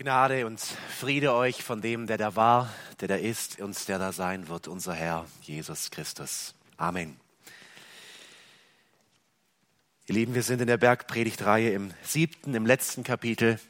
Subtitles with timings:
[0.00, 0.58] Gnade und
[0.98, 4.66] Friede euch von dem, der da war, der da ist und der da sein wird,
[4.66, 6.54] unser Herr Jesus Christus.
[6.78, 7.20] Amen.
[10.06, 13.60] Ihr Lieben, wir sind in der Bergpredigtreihe im siebten, im letzten Kapitel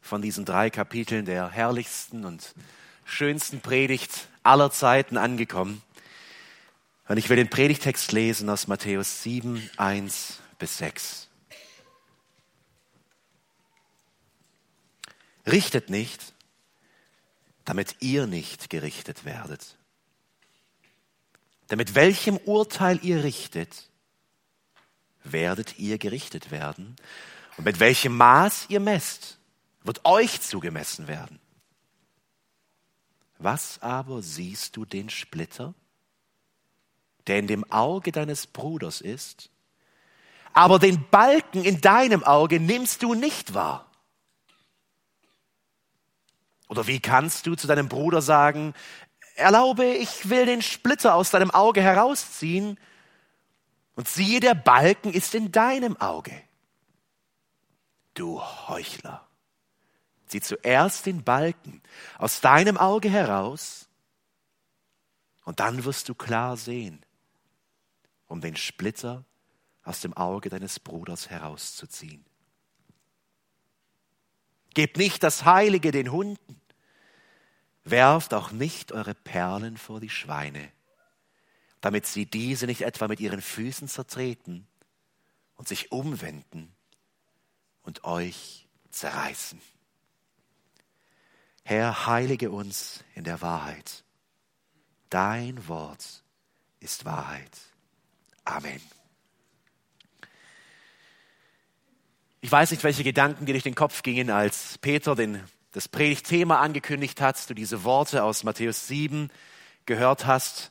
[0.00, 2.54] von diesen drei Kapiteln der herrlichsten und
[3.04, 5.82] schönsten Predigt aller Zeiten angekommen.
[7.06, 11.23] Und ich will den Predigtext lesen aus Matthäus 7, 1 bis 6.
[15.46, 16.34] Richtet nicht,
[17.64, 19.76] damit ihr nicht gerichtet werdet.
[21.70, 23.88] Denn mit welchem Urteil ihr richtet,
[25.24, 26.96] werdet ihr gerichtet werden.
[27.56, 29.38] Und mit welchem Maß ihr messt,
[29.82, 31.40] wird euch zugemessen werden.
[33.38, 35.74] Was aber siehst du den Splitter,
[37.26, 39.50] der in dem Auge deines Bruders ist,
[40.52, 43.83] aber den Balken in deinem Auge nimmst du nicht wahr?
[46.68, 48.74] Oder wie kannst du zu deinem Bruder sagen,
[49.36, 52.78] erlaube, ich will den Splitter aus deinem Auge herausziehen
[53.96, 56.40] und siehe, der Balken ist in deinem Auge.
[58.14, 59.26] Du Heuchler,
[60.26, 61.82] zieh zuerst den Balken
[62.18, 63.88] aus deinem Auge heraus
[65.44, 67.04] und dann wirst du klar sehen,
[68.26, 69.24] um den Splitter
[69.82, 72.24] aus dem Auge deines Bruders herauszuziehen.
[74.74, 76.60] Gebt nicht das Heilige den Hunden.
[77.84, 80.70] Werft auch nicht eure Perlen vor die Schweine,
[81.80, 84.66] damit sie diese nicht etwa mit ihren Füßen zertreten
[85.56, 86.74] und sich umwenden
[87.82, 89.60] und euch zerreißen.
[91.62, 94.04] Herr, heilige uns in der Wahrheit.
[95.10, 96.22] Dein Wort
[96.80, 97.58] ist Wahrheit.
[98.44, 98.80] Amen.
[102.40, 105.42] Ich weiß nicht, welche Gedanken dir durch den Kopf gingen, als Peter den,
[105.74, 109.28] das Predigtthema angekündigt hat, du diese Worte aus Matthäus 7
[109.86, 110.70] gehört hast.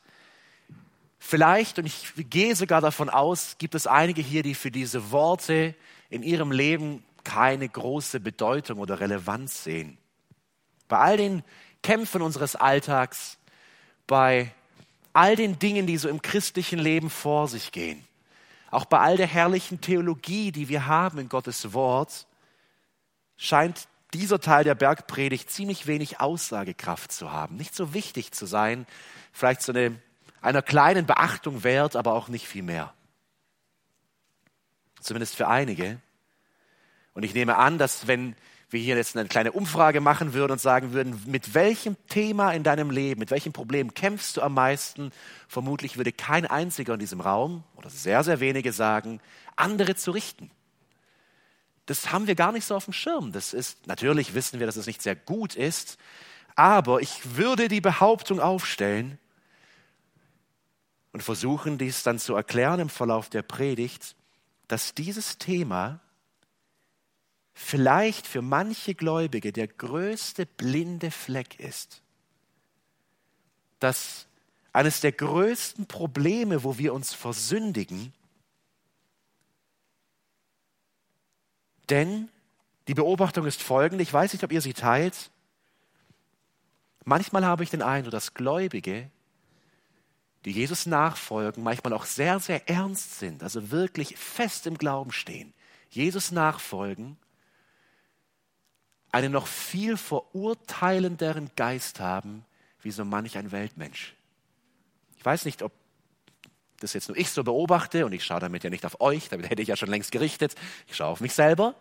[1.20, 5.76] Vielleicht, und ich gehe sogar davon aus, gibt es einige hier, die für diese Worte
[6.10, 9.98] in ihrem Leben keine große Bedeutung oder Relevanz sehen.
[10.88, 11.44] Bei all den
[11.82, 13.38] Kämpfen unseres Alltags,
[14.08, 14.54] bei
[15.12, 18.02] all den Dingen, die so im christlichen Leben vor sich gehen,
[18.72, 22.26] auch bei all der herrlichen Theologie, die wir haben in Gottes Wort,
[23.36, 28.86] scheint dieser Teil der Bergpredigt ziemlich wenig Aussagekraft zu haben, nicht so wichtig zu sein,
[29.32, 30.00] vielleicht so eine,
[30.42, 32.94] einer kleinen Beachtung wert, aber auch nicht viel mehr.
[35.02, 36.00] Zumindest für einige.
[37.14, 38.36] Und ich nehme an, dass wenn
[38.70, 42.64] wir hier jetzt eine kleine Umfrage machen würden und sagen würden, mit welchem Thema in
[42.64, 45.12] deinem Leben, mit welchem Problem kämpfst du am meisten,
[45.48, 49.22] vermutlich würde kein einziger in diesem Raum oder sehr, sehr wenige sagen,
[49.56, 50.50] andere zu richten.
[51.86, 53.32] Das haben wir gar nicht so auf dem Schirm.
[53.32, 55.98] Das ist, natürlich wissen wir, dass es nicht sehr gut ist,
[56.56, 59.18] aber ich würde die Behauptung aufstellen
[61.12, 64.16] und versuchen, dies dann zu erklären im Verlauf der Predigt,
[64.68, 66.00] dass dieses Thema
[67.54, 72.02] vielleicht für manche Gläubige der größte blinde Fleck ist.
[73.80, 74.28] Dass
[74.72, 78.14] eines der größten Probleme, wo wir uns versündigen,
[81.94, 82.28] denn
[82.88, 85.30] die Beobachtung ist folgende, ich weiß nicht, ob ihr sie teilt,
[87.06, 89.12] manchmal habe ich den Eindruck, dass Gläubige,
[90.44, 95.54] die Jesus nachfolgen, manchmal auch sehr, sehr ernst sind, also wirklich fest im Glauben stehen,
[95.92, 97.16] Jesus nachfolgen,
[99.12, 102.44] einen noch viel verurteilenderen Geist haben,
[102.82, 104.16] wie so manch ein Weltmensch.
[105.16, 105.72] Ich weiß nicht, ob
[106.80, 109.50] das jetzt nur ich so beobachte und ich schaue damit ja nicht auf euch, damit
[109.50, 110.56] hätte ich ja schon längst gerichtet.
[110.88, 111.76] Ich schaue auf mich selber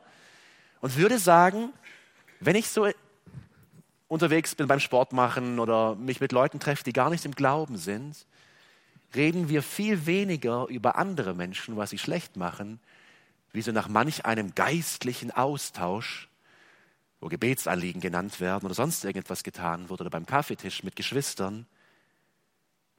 [0.81, 1.73] und würde sagen,
[2.41, 2.89] wenn ich so
[4.09, 7.77] unterwegs bin beim Sport machen oder mich mit Leuten treffe, die gar nicht im Glauben
[7.77, 8.27] sind,
[9.15, 12.81] reden wir viel weniger über andere Menschen, was sie schlecht machen,
[13.53, 16.29] wie so nach manch einem geistlichen Austausch
[17.23, 21.67] wo Gebetsanliegen genannt werden oder sonst irgendetwas getan wird oder beim Kaffeetisch mit Geschwistern.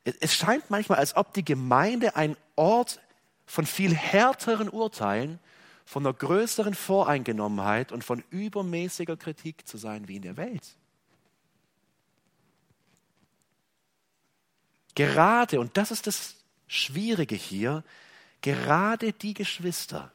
[0.03, 2.99] Es scheint manchmal, als ob die Gemeinde ein Ort
[3.45, 5.39] von viel härteren Urteilen,
[5.85, 10.63] von einer größeren Voreingenommenheit und von übermäßiger Kritik zu sein wie in der Welt.
[14.95, 16.35] Gerade, und das ist das
[16.67, 17.83] Schwierige hier,
[18.41, 20.11] gerade die Geschwister,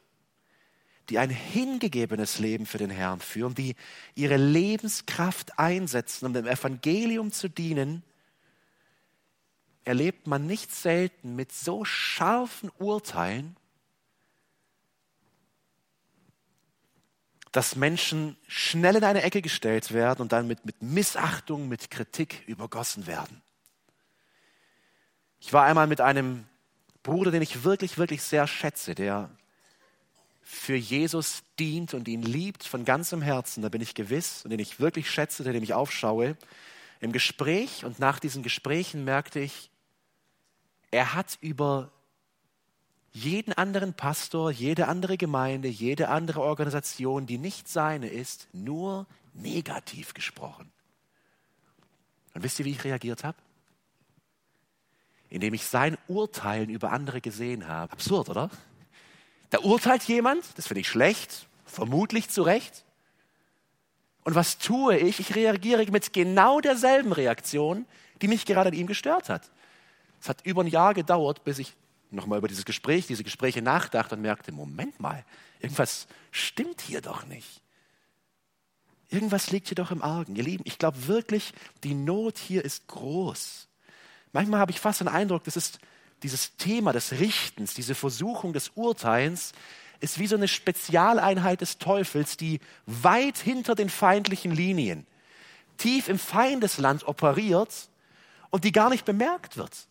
[1.09, 3.75] die ein hingegebenes Leben für den Herrn führen, die
[4.15, 8.03] ihre Lebenskraft einsetzen, um dem Evangelium zu dienen,
[9.89, 13.57] erlebt man nicht selten mit so scharfen Urteilen
[17.51, 22.43] dass Menschen schnell in eine Ecke gestellt werden und dann mit, mit Missachtung, mit Kritik
[22.47, 23.41] übergossen werden.
[25.39, 26.45] Ich war einmal mit einem
[27.01, 29.31] Bruder, den ich wirklich, wirklich sehr schätze, der
[30.41, 34.59] für Jesus dient und ihn liebt von ganzem Herzen, da bin ich gewiss, und den
[34.59, 36.37] ich wirklich schätze, der dem ich aufschaue,
[36.99, 39.71] im Gespräch und nach diesen Gesprächen merkte ich,
[40.91, 41.91] er hat über
[43.11, 50.13] jeden anderen Pastor, jede andere Gemeinde, jede andere Organisation, die nicht seine ist, nur negativ
[50.13, 50.71] gesprochen.
[52.33, 53.37] Und wisst ihr, wie ich reagiert habe?
[55.29, 57.91] Indem ich sein Urteilen über andere gesehen habe.
[57.91, 58.49] Absurd, oder?
[59.49, 62.85] Da urteilt jemand, das finde ich schlecht, vermutlich zu Recht.
[64.23, 65.19] Und was tue ich?
[65.19, 67.85] Ich reagiere mit genau derselben Reaktion,
[68.21, 69.49] die mich gerade an ihm gestört hat.
[70.21, 71.73] Es hat über ein Jahr gedauert, bis ich
[72.11, 75.23] nochmal über dieses Gespräch, diese Gespräche nachdachte und merkte, Moment mal,
[75.59, 77.61] irgendwas stimmt hier doch nicht.
[79.09, 80.35] Irgendwas liegt hier doch im Argen.
[80.35, 83.67] Ihr Lieben, ich glaube wirklich, die Not hier ist groß.
[84.33, 85.79] Manchmal habe ich fast den Eindruck, das ist
[86.21, 89.53] dieses Thema des Richtens, diese Versuchung des Urteils,
[89.99, 95.07] ist wie so eine Spezialeinheit des Teufels, die weit hinter den feindlichen Linien,
[95.77, 97.89] tief im Feindesland operiert
[98.49, 99.88] und die gar nicht bemerkt wird.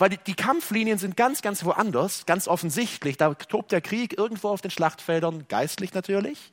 [0.00, 3.18] Weil die, die, Kampflinien sind ganz, ganz woanders, ganz offensichtlich.
[3.18, 6.52] Da tobt der Krieg irgendwo auf den Schlachtfeldern, geistlich natürlich.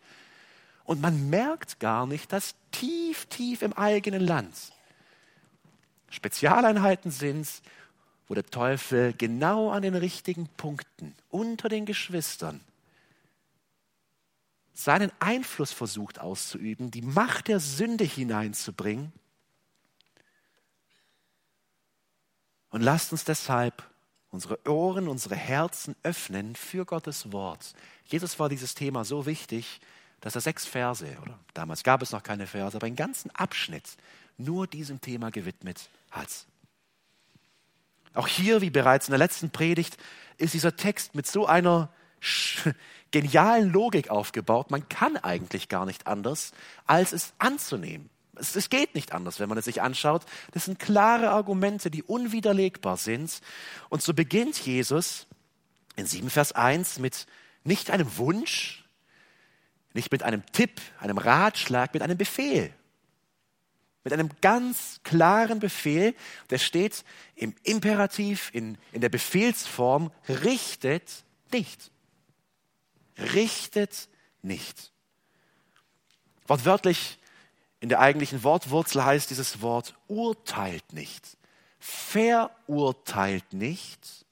[0.83, 4.53] Und man merkt gar nicht, dass tief, tief im eigenen Land
[6.09, 7.47] Spezialeinheiten sind,
[8.27, 12.59] wo der Teufel genau an den richtigen Punkten unter den Geschwistern
[14.73, 19.13] seinen Einfluss versucht auszuüben, die Macht der Sünde hineinzubringen
[22.69, 23.83] Und lasst uns deshalb
[24.29, 27.73] unsere Ohren, unsere Herzen öffnen für Gottes Wort.
[28.05, 29.79] Jesus war dieses Thema so wichtig,
[30.19, 33.97] dass er sechs Verse, oder damals gab es noch keine Verse, aber einen ganzen Abschnitt
[34.37, 36.45] nur diesem Thema gewidmet hat.
[38.13, 39.97] Auch hier, wie bereits in der letzten Predigt,
[40.37, 41.89] ist dieser Text mit so einer
[43.11, 44.71] genialen Logik aufgebaut.
[44.71, 46.51] Man kann eigentlich gar nicht anders,
[46.85, 48.09] als es anzunehmen.
[48.39, 50.25] Es, es geht nicht anders, wenn man es sich anschaut.
[50.51, 53.41] Das sind klare Argumente, die unwiderlegbar sind.
[53.89, 55.27] Und so beginnt Jesus
[55.95, 57.27] in 7 Vers 1 mit
[57.63, 58.85] nicht einem Wunsch,
[59.93, 62.73] nicht mit einem Tipp, einem Ratschlag, mit einem Befehl.
[64.03, 66.15] Mit einem ganz klaren Befehl,
[66.49, 67.03] der steht
[67.35, 71.91] im Imperativ, in, in der Befehlsform, richtet nicht.
[73.17, 74.07] Richtet
[74.41, 74.93] nicht.
[76.47, 77.19] Wortwörtlich
[77.79, 81.37] in der eigentlichen Wortwurzel heißt dieses Wort urteilt nicht,
[81.79, 84.25] verurteilt nicht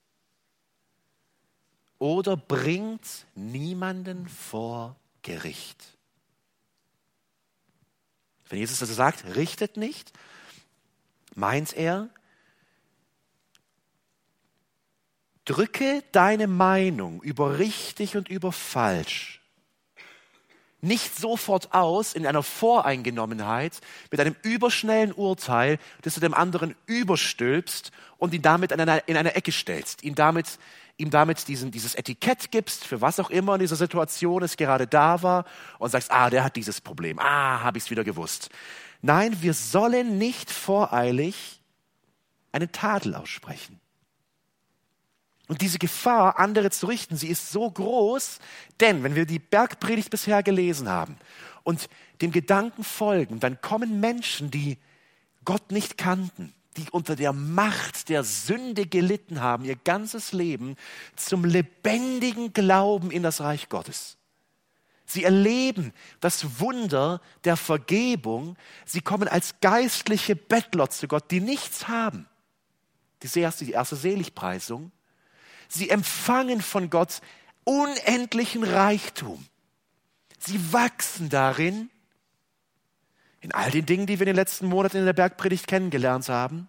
[1.99, 5.95] oder bringt niemanden vor Gericht.
[8.49, 10.11] Wenn Jesus also sagt, richtet nicht,
[11.35, 12.09] meint er,
[15.45, 19.44] drücke deine Meinung über richtig und über falsch
[20.85, 27.91] nicht sofort aus in einer Voreingenommenheit mit einem überschnellen Urteil, das du dem anderen überstülpst
[28.17, 30.59] und ihn damit in eine, in eine Ecke stellst, ihn damit,
[30.97, 34.87] ihm damit diesen, dieses Etikett gibst, für was auch immer in dieser Situation es gerade
[34.87, 35.45] da war
[35.79, 38.49] und sagst, ah, der hat dieses Problem, ah, habe ich es wieder gewusst.
[39.01, 41.61] Nein, wir sollen nicht voreilig
[42.51, 43.79] einen Tadel aussprechen.
[45.47, 48.39] Und diese Gefahr, andere zu richten, sie ist so groß,
[48.79, 51.17] denn wenn wir die Bergpredigt bisher gelesen haben
[51.63, 51.87] und
[52.21, 54.77] dem Gedanken folgen, dann kommen Menschen, die
[55.43, 60.75] Gott nicht kannten, die unter der Macht der Sünde gelitten haben, ihr ganzes Leben,
[61.15, 64.17] zum lebendigen Glauben in das Reich Gottes.
[65.05, 68.57] Sie erleben das Wunder der Vergebung.
[68.85, 72.27] Sie kommen als geistliche Bettler zu Gott, die nichts haben.
[73.21, 74.91] Die erste, Seligpreisung.
[75.67, 77.21] Sie empfangen von Gott
[77.63, 79.45] unendlichen Reichtum.
[80.39, 81.89] Sie wachsen darin,
[83.45, 86.67] in all den Dingen, die wir in den letzten Monaten in der Bergpredigt kennengelernt haben.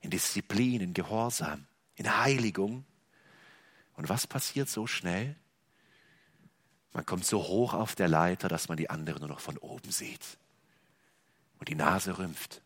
[0.00, 2.86] In Disziplin, in Gehorsam, in Heiligung.
[3.96, 5.36] Und was passiert so schnell?
[6.94, 9.90] Man kommt so hoch auf der Leiter, dass man die anderen nur noch von oben
[9.90, 10.38] sieht.
[11.58, 12.62] Und die Nase rümpft.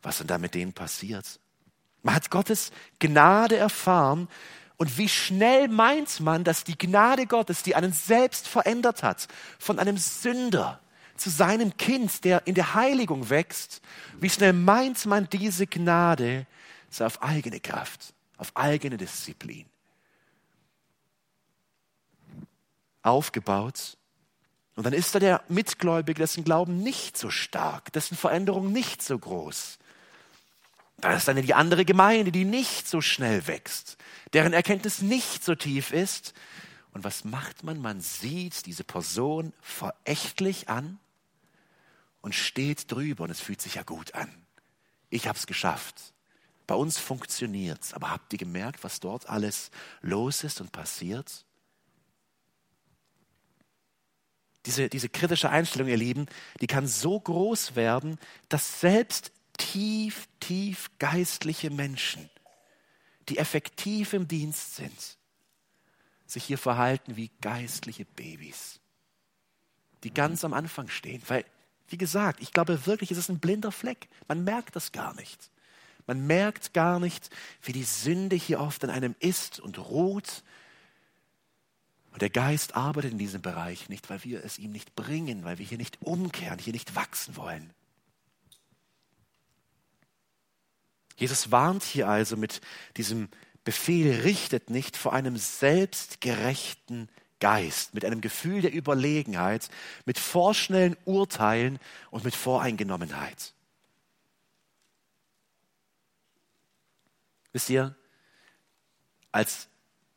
[0.00, 1.40] Was denn da mit denen passiert?
[2.02, 4.28] Man hat Gottes Gnade erfahren.
[4.76, 9.28] Und wie schnell meint man, dass die Gnade Gottes, die einen selbst verändert hat,
[9.58, 10.80] von einem Sünder
[11.16, 13.80] zu seinem Kind, der in der Heiligung wächst,
[14.18, 16.46] wie schnell meint man diese Gnade
[16.90, 19.66] sei auf eigene Kraft, auf eigene Disziplin.
[23.02, 23.96] aufgebaut.
[24.74, 29.18] Und dann ist da der Mitgläubige, dessen Glauben nicht so stark, dessen Veränderung nicht so
[29.18, 29.78] groß.
[31.02, 33.96] Da ist dann die andere Gemeinde, die nicht so schnell wächst,
[34.34, 36.32] deren Erkenntnis nicht so tief ist.
[36.92, 37.80] Und was macht man?
[37.80, 41.00] Man sieht diese Person verächtlich an
[42.20, 44.32] und steht drüber und es fühlt sich ja gut an.
[45.10, 46.14] Ich habe es geschafft.
[46.68, 47.94] Bei uns funktioniert's.
[47.94, 51.44] Aber habt ihr gemerkt, was dort alles los ist und passiert?
[54.66, 56.26] Diese, diese kritische Einstellung, ihr Lieben,
[56.60, 62.28] die kann so groß werden, dass selbst tief, tief geistliche Menschen,
[63.28, 65.16] die effektiv im Dienst sind,
[66.26, 68.80] sich hier verhalten wie geistliche Babys,
[70.02, 71.22] die ganz am Anfang stehen.
[71.28, 71.44] Weil,
[71.88, 74.08] wie gesagt, ich glaube wirklich, es ist ein blinder Fleck.
[74.26, 75.50] Man merkt das gar nicht.
[76.08, 77.30] Man merkt gar nicht,
[77.62, 80.42] wie die Sünde hier oft in einem ist und ruht
[82.10, 85.58] und der Geist arbeitet in diesem Bereich nicht, weil wir es ihm nicht bringen, weil
[85.58, 87.72] wir hier nicht umkehren, hier nicht wachsen wollen.
[91.16, 92.60] Jesus warnt hier also mit
[92.96, 93.28] diesem
[93.64, 99.68] Befehl, richtet nicht vor einem selbstgerechten Geist, mit einem Gefühl der Überlegenheit,
[100.04, 101.78] mit vorschnellen Urteilen
[102.10, 103.54] und mit Voreingenommenheit.
[107.52, 107.94] Wisst ihr,
[109.30, 109.68] als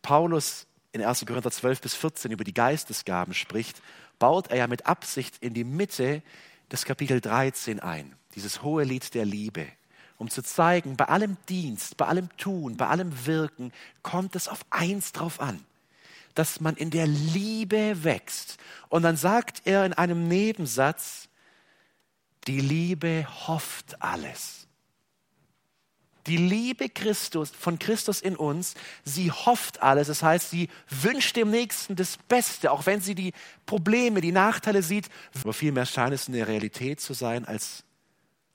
[0.01, 1.25] Paulus in 1.
[1.25, 3.81] Korinther 12 bis 14 über die Geistesgaben spricht,
[4.19, 6.23] baut er ja mit Absicht in die Mitte
[6.71, 9.67] des Kapitel 13 ein, dieses hohe Lied der Liebe,
[10.17, 14.65] um zu zeigen, bei allem Dienst, bei allem Tun, bei allem Wirken kommt es auf
[14.69, 15.63] eins drauf an,
[16.33, 18.57] dass man in der Liebe wächst.
[18.89, 21.27] Und dann sagt er in einem Nebensatz,
[22.47, 24.65] die Liebe hofft alles
[26.27, 30.07] die Liebe Christus, von Christus in uns, sie hofft alles.
[30.07, 33.33] Das heißt, sie wünscht dem Nächsten das Beste, auch wenn sie die
[33.65, 35.09] Probleme, die Nachteile sieht.
[35.41, 37.83] Aber vielmehr scheint es eine Realität zu sein, als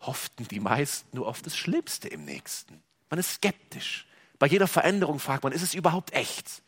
[0.01, 2.83] hofften die meisten nur auf das Schlimmste im Nächsten.
[3.09, 4.07] Man ist skeptisch.
[4.39, 6.63] Bei jeder Veränderung fragt man, ist es überhaupt echt?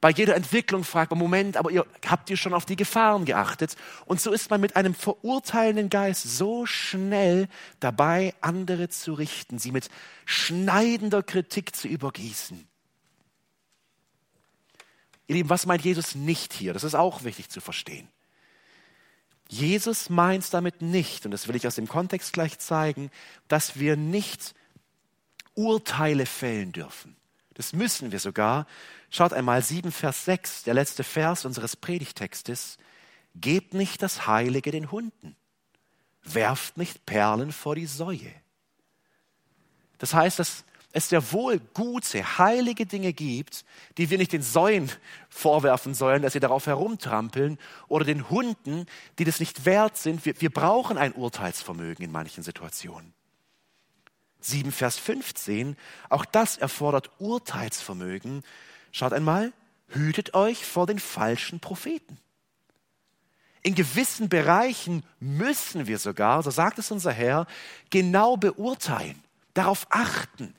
[0.00, 3.76] Bei jeder Entwicklung fragt man, Moment, aber ihr, habt ihr schon auf die Gefahren geachtet?
[4.04, 7.48] Und so ist man mit einem verurteilenden Geist so schnell
[7.80, 9.88] dabei, andere zu richten, sie mit
[10.24, 12.68] schneidender Kritik zu übergießen.
[15.26, 16.72] Ihr Lieben, was meint Jesus nicht hier?
[16.72, 18.08] Das ist auch wichtig zu verstehen.
[19.48, 23.10] Jesus meint damit nicht, und das will ich aus dem Kontext gleich zeigen,
[23.48, 24.54] dass wir nicht
[25.54, 27.16] Urteile fällen dürfen.
[27.54, 28.66] Das müssen wir sogar.
[29.10, 32.78] Schaut einmal 7 Vers 6, der letzte Vers unseres Predigtextes.
[33.34, 35.34] Gebt nicht das Heilige den Hunden.
[36.22, 38.32] Werft nicht Perlen vor die Säue.
[39.96, 43.64] Das heißt, dass es sehr wohl gute, heilige Dinge gibt,
[43.98, 44.90] die wir nicht den Säuen
[45.28, 48.86] vorwerfen sollen, dass sie darauf herumtrampeln, oder den Hunden,
[49.18, 50.24] die das nicht wert sind.
[50.24, 53.12] Wir, wir brauchen ein Urteilsvermögen in manchen Situationen.
[54.40, 55.76] 7 Vers 15,
[56.08, 58.42] auch das erfordert Urteilsvermögen.
[58.92, 59.52] Schaut einmal,
[59.88, 62.18] hütet euch vor den falschen Propheten.
[63.62, 67.46] In gewissen Bereichen müssen wir sogar, so sagt es unser Herr,
[67.90, 70.54] genau beurteilen, darauf achten,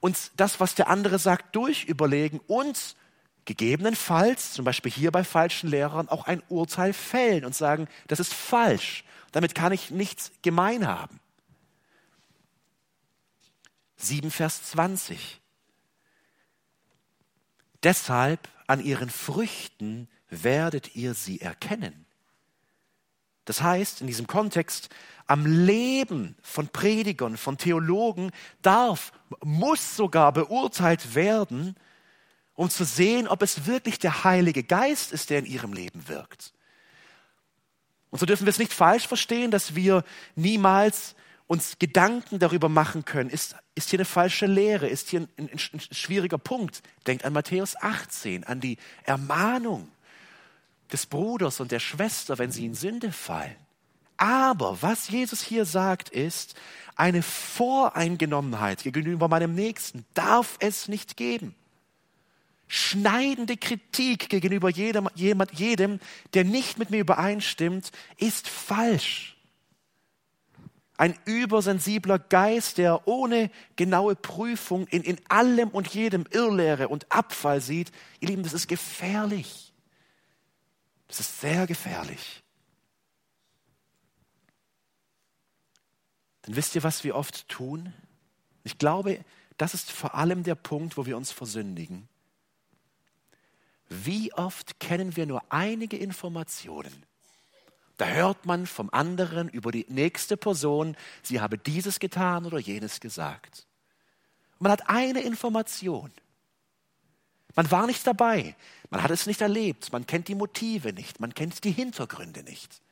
[0.00, 2.96] uns das, was der andere sagt, durchüberlegen und
[3.44, 8.34] gegebenenfalls, zum Beispiel hier bei falschen Lehrern, auch ein Urteil fällen und sagen, das ist
[8.34, 9.04] falsch.
[9.32, 11.20] Damit kann ich nichts gemein haben.
[13.96, 15.40] 7 Vers 20.
[17.82, 22.05] Deshalb an ihren Früchten werdet ihr sie erkennen.
[23.46, 24.90] Das heißt, in diesem Kontext,
[25.26, 29.12] am Leben von Predigern, von Theologen darf,
[29.42, 31.76] muss sogar beurteilt werden,
[32.54, 36.52] um zu sehen, ob es wirklich der Heilige Geist ist, der in ihrem Leben wirkt.
[38.10, 41.14] Und so dürfen wir es nicht falsch verstehen, dass wir niemals
[41.46, 45.50] uns Gedanken darüber machen können, ist, ist hier eine falsche Lehre, ist hier ein, ein,
[45.50, 46.82] ein schwieriger Punkt.
[47.06, 49.88] Denkt an Matthäus 18, an die Ermahnung
[50.92, 53.56] des Bruders und der Schwester, wenn sie in Sünde fallen.
[54.16, 56.54] Aber was Jesus hier sagt, ist,
[56.94, 61.54] eine Voreingenommenheit gegenüber meinem Nächsten darf es nicht geben.
[62.68, 66.00] Schneidende Kritik gegenüber jedem, jedem,
[66.34, 69.36] der nicht mit mir übereinstimmt, ist falsch.
[70.96, 77.60] Ein übersensibler Geist, der ohne genaue Prüfung in, in allem und jedem Irrlehre und Abfall
[77.60, 79.65] sieht, ihr Lieben, das ist gefährlich.
[81.08, 82.42] Das ist sehr gefährlich.
[86.46, 87.92] Denn wisst ihr, was wir oft tun?
[88.64, 89.24] Ich glaube,
[89.56, 92.08] das ist vor allem der Punkt, wo wir uns versündigen.
[93.88, 97.04] Wie oft kennen wir nur einige Informationen?
[97.96, 103.00] Da hört man vom anderen über die nächste Person, sie habe dieses getan oder jenes
[103.00, 103.66] gesagt.
[104.58, 106.12] Man hat eine Information.
[107.56, 108.54] Man war nicht dabei,
[108.90, 112.82] man hat es nicht erlebt, man kennt die Motive nicht, man kennt die Hintergründe nicht.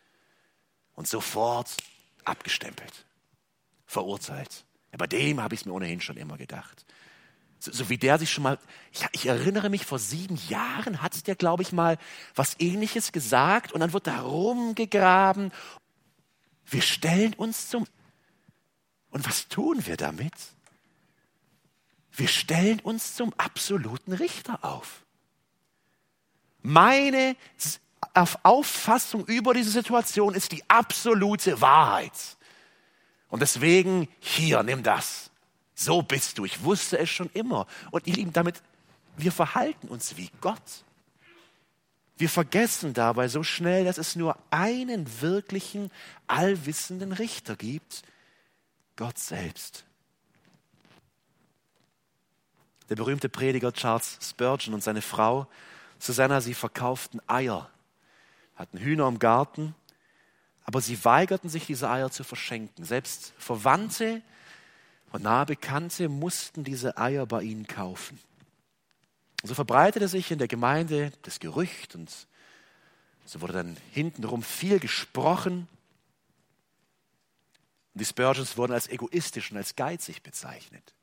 [0.94, 1.76] Und sofort
[2.24, 3.04] abgestempelt,
[3.86, 4.64] verurteilt.
[4.90, 6.86] Ja, bei dem habe ich es mir ohnehin schon immer gedacht.
[7.58, 8.58] So, so wie der sich schon mal,
[8.90, 11.98] ich, ich erinnere mich, vor sieben Jahren hat der, glaube ich, mal
[12.34, 15.52] was ähnliches gesagt und dann wird da rumgegraben.
[16.64, 17.86] Wir stellen uns zum,
[19.10, 20.32] und was tun wir damit?
[22.16, 25.04] Wir stellen uns zum absoluten Richter auf.
[26.62, 27.36] Meine
[28.42, 32.12] Auffassung über diese Situation ist die absolute Wahrheit.
[33.28, 35.30] Und deswegen, hier, nimm das.
[35.74, 36.44] So bist du.
[36.44, 37.66] Ich wusste es schon immer.
[37.90, 38.62] Und ihr Lieben, damit,
[39.16, 40.84] wir verhalten uns wie Gott.
[42.16, 45.90] Wir vergessen dabei so schnell, dass es nur einen wirklichen,
[46.28, 48.02] allwissenden Richter gibt,
[48.94, 49.84] Gott selbst.
[52.88, 55.46] Der berühmte Prediger Charles Spurgeon und seine Frau
[55.98, 57.70] Susanna, sie verkauften Eier,
[58.56, 59.74] hatten Hühner im Garten,
[60.64, 62.84] aber sie weigerten sich, diese Eier zu verschenken.
[62.84, 64.22] Selbst Verwandte
[65.12, 68.18] und nahe Bekannte mussten diese Eier bei ihnen kaufen.
[69.42, 72.10] Und so verbreitete sich in der Gemeinde das Gerücht und
[73.26, 75.68] so wurde dann hintenrum viel gesprochen.
[77.94, 80.94] Und die Spurgeons wurden als egoistisch und als geizig bezeichnet.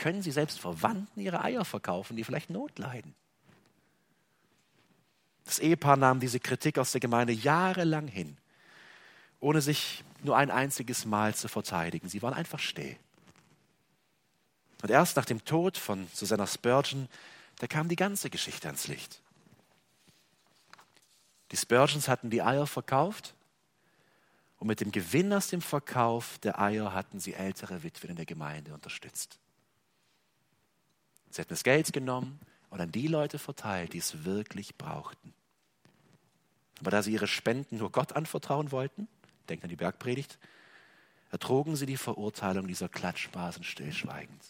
[0.00, 3.14] Können sie selbst Verwandten ihre Eier verkaufen, die vielleicht Not leiden?
[5.44, 8.38] Das Ehepaar nahm diese Kritik aus der Gemeinde jahrelang hin,
[9.40, 12.08] ohne sich nur ein einziges Mal zu verteidigen.
[12.08, 12.96] Sie waren einfach still.
[14.80, 17.06] Und erst nach dem Tod von Susanna Spurgeon,
[17.58, 19.20] da kam die ganze Geschichte ans Licht.
[21.50, 23.34] Die Spurgeons hatten die Eier verkauft
[24.60, 28.24] und mit dem Gewinn aus dem Verkauf der Eier hatten sie ältere Witwen in der
[28.24, 29.38] Gemeinde unterstützt.
[31.30, 32.40] Sie hatten das Geld genommen
[32.70, 35.32] und an die Leute verteilt, die es wirklich brauchten.
[36.80, 39.08] Aber da sie ihre Spenden nur Gott anvertrauen wollten,
[39.48, 40.38] denkt an die Bergpredigt,
[41.30, 44.42] ertrugen sie die Verurteilung dieser Klatschbasen stillschweigend.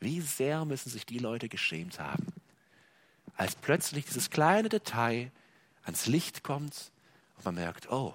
[0.00, 2.32] Wie sehr müssen sich die Leute geschämt haben,
[3.36, 5.30] als plötzlich dieses kleine Detail
[5.82, 6.90] ans Licht kommt
[7.36, 8.14] und man merkt, oh,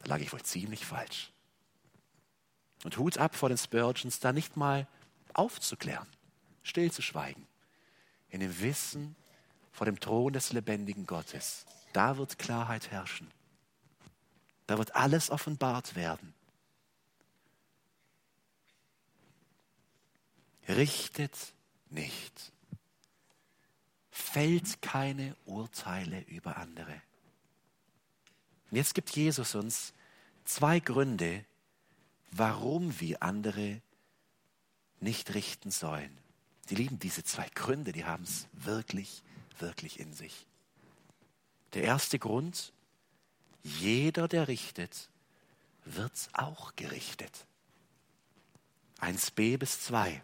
[0.00, 1.32] da lag ich wohl ziemlich falsch.
[2.84, 4.86] Und Hut ab vor den Spurgeons, da nicht mal
[5.36, 6.08] aufzuklären,
[6.62, 7.46] stillzuschweigen,
[8.30, 9.16] in dem Wissen
[9.72, 11.64] vor dem Thron des lebendigen Gottes.
[11.92, 13.30] Da wird Klarheit herrschen.
[14.66, 16.34] Da wird alles offenbart werden.
[20.68, 21.54] Richtet
[21.88, 22.52] nicht.
[24.10, 27.00] Fällt keine Urteile über andere.
[28.70, 29.94] Und jetzt gibt Jesus uns
[30.44, 31.44] zwei Gründe,
[32.30, 33.80] warum wir andere
[35.00, 36.16] nicht richten sollen.
[36.70, 39.22] Die lieben diese zwei Gründe, die haben es wirklich,
[39.58, 40.46] wirklich in sich.
[41.74, 42.72] Der erste Grund,
[43.62, 45.08] jeder, der richtet,
[45.84, 47.46] wird auch gerichtet.
[49.00, 50.22] 1b bis 2.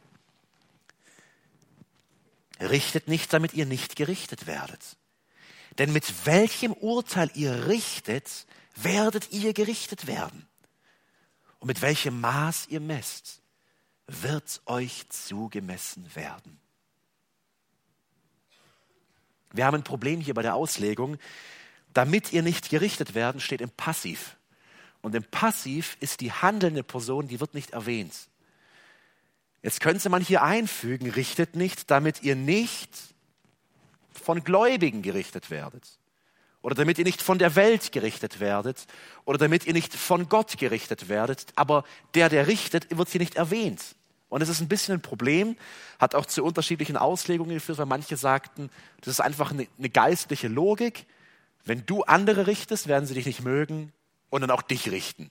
[2.61, 4.97] Richtet nicht, damit ihr nicht gerichtet werdet.
[5.79, 10.47] Denn mit welchem Urteil ihr richtet, werdet ihr gerichtet werden.
[11.59, 13.41] Und mit welchem Maß ihr messt,
[14.07, 16.61] wird euch zugemessen werden.
[19.53, 21.17] Wir haben ein Problem hier bei der Auslegung.
[21.93, 24.37] Damit ihr nicht gerichtet werden, steht im Passiv.
[25.01, 28.15] Und im Passiv ist die handelnde Person, die wird nicht erwähnt.
[29.63, 32.91] Jetzt könnte man hier einfügen, richtet nicht, damit ihr nicht
[34.13, 35.99] von Gläubigen gerichtet werdet.
[36.65, 38.87] Oder damit ihr nicht von der Welt gerichtet werdet.
[39.27, 41.49] Oder damit ihr nicht von Gott gerichtet werdet.
[41.57, 43.83] Aber der, der richtet, wird hier nicht erwähnt.
[44.31, 45.59] Und es ist ein bisschen ein Problem,
[45.99, 48.71] hat auch zu unterschiedlichen Auslegungen geführt, weil manche sagten,
[49.03, 51.05] das ist einfach eine, geistliche Logik.
[51.67, 53.93] Wenn du andere richtest, werden sie dich nicht mögen
[54.31, 55.31] und dann auch dich richten.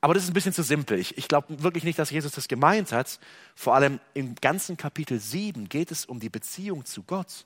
[0.00, 0.98] Aber das ist ein bisschen zu simpel.
[0.98, 3.20] Ich, ich glaube wirklich nicht, dass Jesus das gemeint hat.
[3.54, 7.44] Vor allem im ganzen Kapitel 7 geht es um die Beziehung zu Gott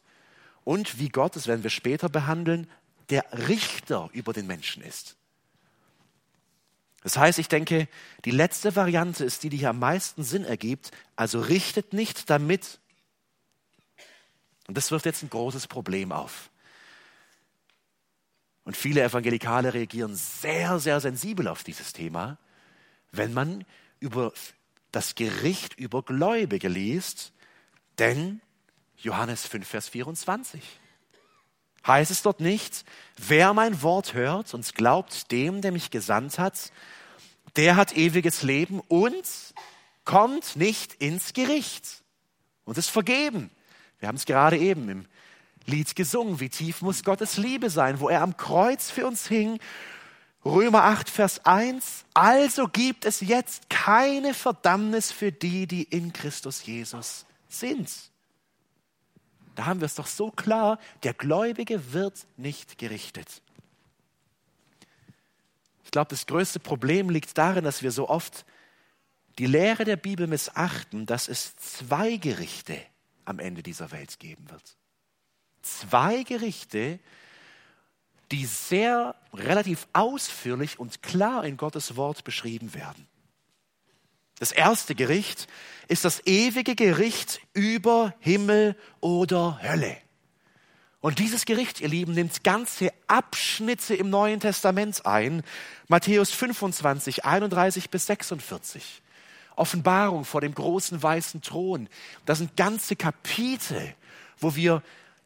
[0.65, 2.69] und wie Gott, das werden wir später behandeln,
[3.13, 5.17] der Richter über den Menschen ist.
[7.03, 7.87] Das heißt, ich denke,
[8.25, 10.93] die letzte Variante ist die, die hier am meisten Sinn ergibt.
[11.15, 12.79] Also richtet nicht damit.
[14.67, 16.49] Und das wirft jetzt ein großes Problem auf.
[18.65, 22.39] Und viele Evangelikale reagieren sehr, sehr sensibel auf dieses Thema,
[23.11, 23.67] wenn man
[24.01, 24.33] über
[24.91, 27.35] das Gericht über Gläubige liest,
[27.99, 28.41] denn
[28.97, 30.63] Johannes 5, Vers 24.
[31.87, 32.85] Heißt es dort nicht,
[33.17, 36.73] wer mein Wort hört und glaubt dem, der mich gesandt hat,
[37.57, 39.25] der hat ewiges Leben und
[40.05, 42.03] kommt nicht ins Gericht
[42.65, 43.51] und ist vergeben.
[43.99, 45.07] Wir haben es gerade eben im
[45.67, 46.41] Lied gesungen.
[46.41, 49.59] Wie tief muss Gottes Liebe sein, wo er am Kreuz für uns hing.
[50.45, 52.05] Römer 8, Vers 1.
[52.15, 57.89] Also gibt es jetzt keine Verdammnis für die, die in Christus Jesus sind.
[59.55, 63.43] Da haben wir es doch so klar, der Gläubige wird nicht gerichtet.
[65.85, 68.47] Ich glaube, das größte Problem liegt darin, dass wir so oft
[69.39, 72.79] die Lehre der Bibel missachten, dass es zwei Gerichte
[73.25, 74.77] am Ende dieser Welt geben wird.
[75.63, 76.99] Zwei Gerichte,
[78.31, 83.07] die sehr relativ ausführlich und klar in Gottes Wort beschrieben werden.
[84.43, 85.47] Das erste Gericht
[85.87, 89.97] ist das ewige Gericht über Himmel oder Hölle.
[91.01, 95.45] Und dieses Gericht, ihr Lieben, nimmt ganze Abschnitte im Neuen Testament ein.
[95.87, 99.03] Matthäus 25, 31 bis 46.
[99.55, 101.89] Offenbarung vor dem großen weißen Thron.
[102.27, 103.95] Das sind ganze Kapitel,
[104.41, 104.83] wo wir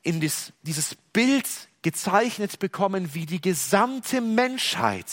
[0.06, 1.48] in das, dieses Bild
[1.82, 5.06] gezeichnet bekommen, wie die gesamte Menschheit,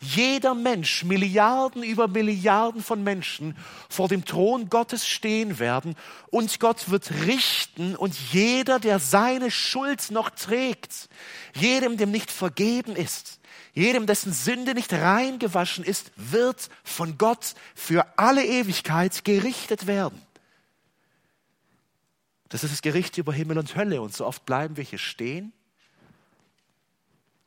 [0.00, 3.56] jeder Mensch, Milliarden über Milliarden von Menschen
[3.88, 5.94] vor dem Thron Gottes stehen werden
[6.30, 11.08] und Gott wird richten und jeder, der seine Schuld noch trägt,
[11.54, 13.38] jedem, dem nicht vergeben ist,
[13.72, 20.20] jedem, dessen Sünde nicht reingewaschen ist, wird von Gott für alle Ewigkeit gerichtet werden.
[22.50, 24.02] Das ist das Gericht über Himmel und Hölle.
[24.02, 25.52] Und so oft bleiben wir hier stehen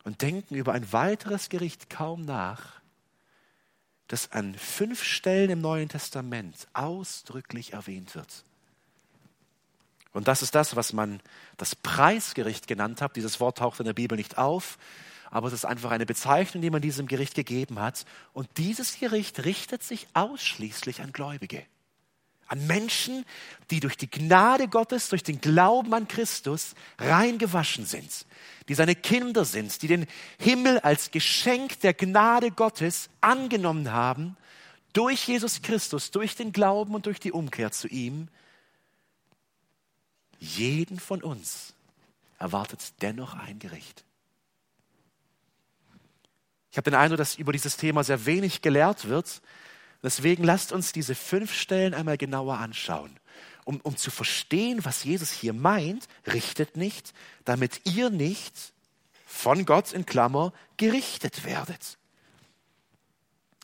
[0.03, 2.81] und denken über ein weiteres Gericht kaum nach,
[4.07, 8.43] das an fünf Stellen im Neuen Testament ausdrücklich erwähnt wird.
[10.13, 11.19] Und das ist das, was man
[11.57, 13.15] das Preisgericht genannt hat.
[13.15, 14.77] Dieses Wort taucht in der Bibel nicht auf,
[15.31, 18.05] aber es ist einfach eine Bezeichnung, die man diesem Gericht gegeben hat.
[18.31, 21.65] Und dieses Gericht richtet sich ausschließlich an Gläubige.
[22.53, 23.25] An Menschen,
[23.71, 28.27] die durch die Gnade Gottes, durch den Glauben an Christus reingewaschen sind,
[28.67, 30.05] die seine Kinder sind, die den
[30.37, 34.37] Himmel als Geschenk der Gnade Gottes angenommen haben,
[34.93, 38.27] durch Jesus Christus, durch den Glauben und durch die Umkehr zu ihm.
[40.37, 41.73] Jeden von uns
[42.37, 44.05] erwartet dennoch ein Gericht.
[46.69, 49.41] Ich habe den Eindruck, dass über dieses Thema sehr wenig gelehrt wird,
[50.03, 53.17] Deswegen lasst uns diese fünf Stellen einmal genauer anschauen.
[53.65, 57.13] Um, um zu verstehen, was Jesus hier meint, richtet nicht,
[57.45, 58.53] damit ihr nicht
[59.25, 61.97] von Gott in Klammer gerichtet werdet.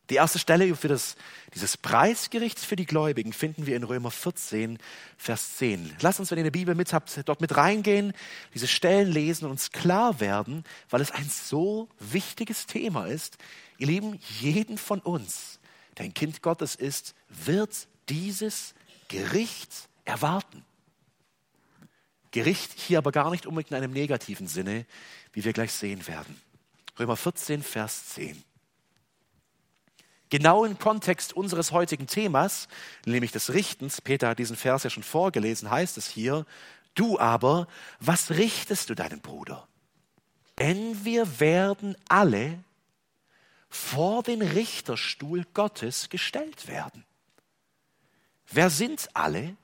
[0.10, 1.18] Die erste Stelle für das,
[1.54, 4.80] dieses Preisgerichts für die Gläubigen finden wir in Römer 14,
[5.18, 5.98] Vers 10.
[6.00, 8.14] Lasst uns, wenn ihr eine Bibel mit habt, dort mit reingehen,
[8.56, 13.38] diese Stellen lesen und uns klar werden, weil es ein so wichtiges Thema ist.
[13.78, 15.59] Ihr Lieben, jeden von uns
[16.00, 18.74] der ein Kind Gottes ist, wird dieses
[19.10, 20.66] Gericht erwarten.
[22.32, 24.86] Gericht hier aber gar nicht unbedingt in einem negativen Sinne,
[25.34, 26.40] wie wir gleich sehen werden.
[26.98, 28.42] Römer 14, Vers 10.
[30.30, 32.68] Genau im Kontext unseres heutigen Themas,
[33.06, 36.46] nämlich des Richtens, Peter hat diesen Vers ja schon vorgelesen, heißt es hier,
[36.94, 37.68] du aber,
[38.00, 39.68] was richtest du deinen Bruder?
[40.60, 42.64] Denn wir werden alle
[43.70, 47.06] vor den Richterstuhl Gottes gestellt werden.
[48.48, 49.56] Wer sind alle?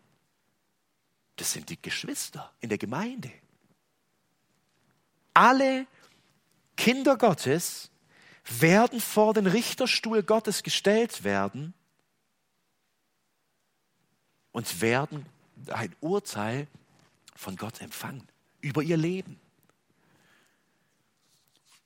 [1.37, 3.31] Das sind die Geschwister in der Gemeinde.
[5.33, 5.87] Alle
[6.77, 7.89] Kinder Gottes
[8.45, 11.73] werden vor den Richterstuhl Gottes gestellt werden
[14.51, 15.25] und werden
[15.67, 16.67] ein Urteil
[17.35, 18.27] von Gott empfangen
[18.61, 19.39] über ihr Leben.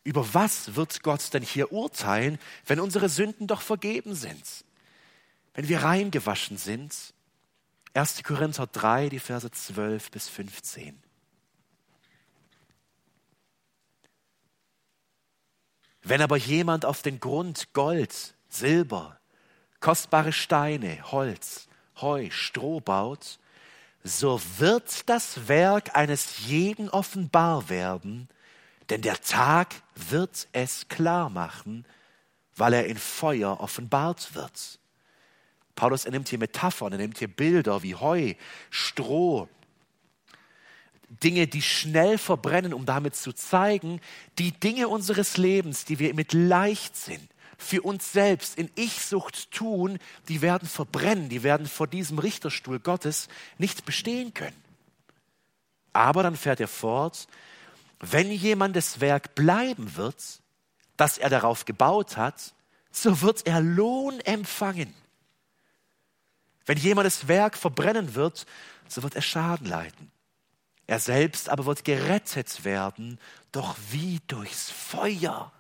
[0.10, 4.66] Über was wird Gott denn hier urteilen, wenn unsere Sünden doch vergeben sind?
[5.54, 7.14] Wenn wir reingewaschen sind?
[7.94, 8.24] 1.
[8.24, 11.00] Korinther 3, die Verse 12 bis 15.
[16.02, 19.20] Wenn aber jemand auf den Grund Gold, Silber,
[19.80, 21.68] kostbare Steine, Holz,
[22.02, 23.38] Heu, Stroh baut,
[24.04, 28.28] so wird das Werk eines jeden offenbar werden,
[28.90, 31.86] denn der Tag wird es klar machen,
[32.56, 34.80] weil er in Feuer offenbart wird.
[35.76, 38.34] Paulus er nimmt hier Metaphern, er nimmt hier Bilder wie Heu,
[38.70, 39.48] Stroh,
[41.24, 44.00] Dinge, die schnell verbrennen, um damit zu zeigen,
[44.38, 50.00] die Dinge unseres Lebens, die wir mit Leichtsinn für uns selbst in Ich-Sucht tun,
[50.30, 54.56] die werden verbrennen, die werden vor diesem Richterstuhl Gottes nicht bestehen können.
[55.92, 57.28] Aber dann fährt er fort,
[58.00, 60.42] wenn jemandes Werk bleiben wird,
[60.98, 62.54] das er darauf gebaut hat,
[62.92, 64.94] so wird er Lohn empfangen.
[66.66, 68.46] Wenn jemandes Werk verbrennen wird,
[68.88, 70.12] so wird er Schaden leiden.
[70.88, 73.20] Er selbst aber wird gerettet werden,
[73.52, 75.52] doch wie durchs Feuer.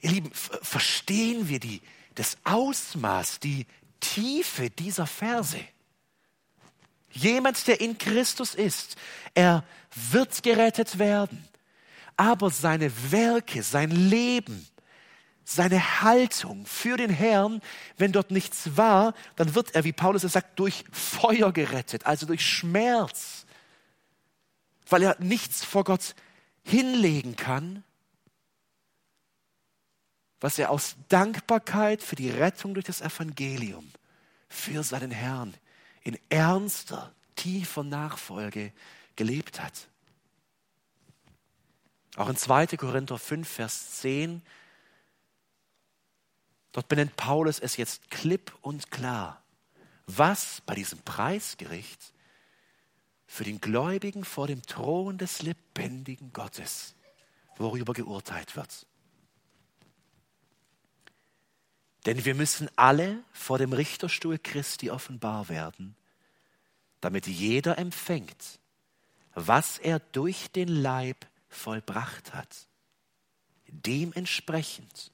[0.00, 1.80] Ihr Lieben, verstehen wir die,
[2.14, 3.66] das Ausmaß, die
[4.00, 5.60] Tiefe dieser Verse?
[7.14, 8.96] Jemand, der in Christus ist,
[9.34, 11.48] er wird gerettet werden,
[12.16, 14.66] aber seine Werke, sein Leben,
[15.44, 17.60] seine Haltung für den Herrn,
[17.98, 22.26] wenn dort nichts war, dann wird er, wie Paulus es sagt, durch Feuer gerettet, also
[22.26, 23.46] durch Schmerz,
[24.88, 26.14] weil er nichts vor Gott
[26.64, 27.84] hinlegen kann,
[30.40, 33.88] was er aus Dankbarkeit für die Rettung durch das Evangelium
[34.48, 35.54] für seinen Herrn
[36.04, 38.72] in ernster, tiefer Nachfolge
[39.16, 39.88] gelebt hat.
[42.16, 42.68] Auch in 2.
[42.76, 44.42] Korinther 5, Vers 10,
[46.72, 49.42] dort benennt Paulus es jetzt klipp und klar,
[50.06, 52.12] was bei diesem Preisgericht
[53.26, 56.94] für den Gläubigen vor dem Thron des lebendigen Gottes,
[57.56, 58.86] worüber geurteilt wird.
[62.06, 65.96] Denn wir müssen alle vor dem Richterstuhl Christi offenbar werden,
[67.00, 68.60] damit jeder empfängt,
[69.34, 72.68] was er durch den Leib vollbracht hat,
[73.66, 75.12] dementsprechend,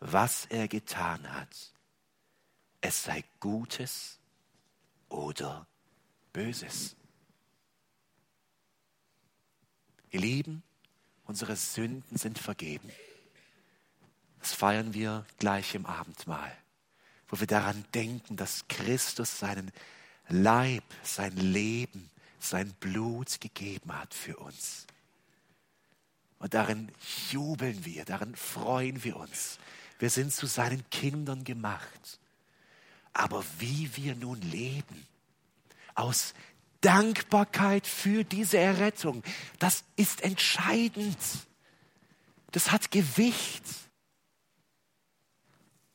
[0.00, 1.72] was er getan hat,
[2.80, 4.18] es sei Gutes
[5.08, 5.66] oder
[6.32, 6.96] Böses.
[10.10, 10.62] Ihr Lieben,
[11.24, 12.90] unsere Sünden sind vergeben.
[14.42, 16.52] Das feiern wir gleich im Abendmahl,
[17.28, 19.70] wo wir daran denken, dass Christus seinen
[20.28, 24.88] Leib, sein Leben, sein Blut gegeben hat für uns.
[26.40, 26.90] Und darin
[27.30, 29.60] jubeln wir, darin freuen wir uns.
[30.00, 32.18] Wir sind zu seinen Kindern gemacht.
[33.12, 35.06] Aber wie wir nun leben,
[35.94, 36.34] aus
[36.80, 39.22] Dankbarkeit für diese Errettung,
[39.60, 41.18] das ist entscheidend.
[42.50, 43.62] Das hat Gewicht.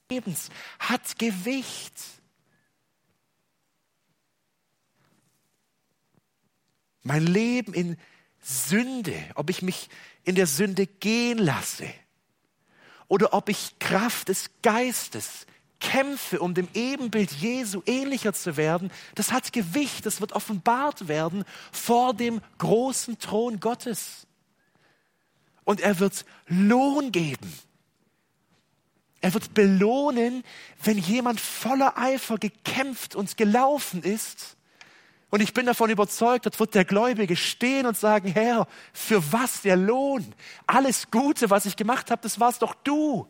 [0.10, 1.94] Lebens hat Gewicht.
[7.04, 7.98] Mein Leben in
[8.40, 9.90] Sünde, ob ich mich
[10.24, 11.88] in der Sünde gehen lasse
[13.08, 15.46] oder ob ich Kraft des Geistes
[15.80, 21.44] kämpfe, um dem Ebenbild Jesu ähnlicher zu werden, das hat Gewicht, das wird offenbart werden
[21.72, 24.26] vor dem großen Thron Gottes.
[25.64, 27.54] Und er wird Lohn geben.
[29.22, 30.44] Er wird belohnen,
[30.84, 34.58] wenn jemand voller Eifer gekämpft und gelaufen ist.
[35.30, 39.62] Und ich bin davon überzeugt, dort wird der Gläubige stehen und sagen, Herr, für was
[39.62, 40.34] der Lohn?
[40.66, 43.28] Alles Gute, was ich gemacht habe, das warst doch du.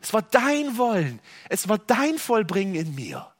[0.00, 1.20] Es war dein Wollen.
[1.48, 3.32] Es war dein Vollbringen in mir.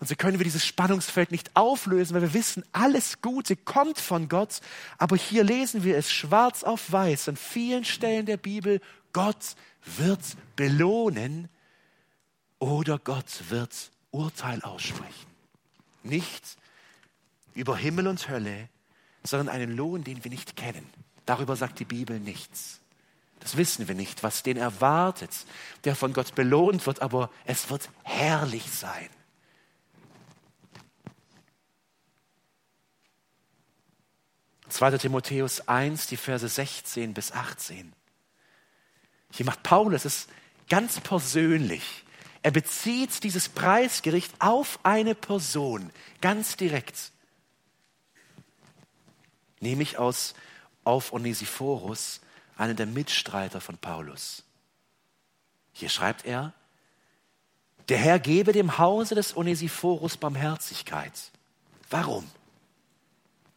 [0.00, 4.30] Und so können wir dieses Spannungsfeld nicht auflösen, weil wir wissen, alles Gute kommt von
[4.30, 4.60] Gott.
[4.96, 8.80] Aber hier lesen wir es schwarz auf weiß an vielen Stellen der Bibel.
[9.12, 9.54] Gott
[9.98, 10.20] wird
[10.56, 11.50] belohnen
[12.58, 15.26] oder Gott wird Urteil aussprechen.
[16.02, 16.56] Nicht
[17.54, 18.70] über Himmel und Hölle,
[19.22, 20.88] sondern einen Lohn, den wir nicht kennen.
[21.26, 22.80] Darüber sagt die Bibel nichts.
[23.40, 25.30] Das wissen wir nicht, was den erwartet,
[25.84, 29.08] der von Gott belohnt wird, aber es wird herrlich sein.
[34.70, 34.98] 2.
[34.98, 37.92] Timotheus 1, die Verse 16 bis 18.
[39.32, 40.28] Hier macht Paulus es
[40.68, 42.04] ganz persönlich.
[42.42, 47.12] Er bezieht dieses Preisgericht auf eine Person, ganz direkt.
[49.60, 50.34] Nämlich aus,
[50.84, 52.20] auf Onesiphorus,
[52.56, 54.42] einen der Mitstreiter von Paulus.
[55.72, 56.54] Hier schreibt er,
[57.88, 61.12] der Herr gebe dem Hause des Onesiphorus Barmherzigkeit.
[61.90, 62.30] Warum?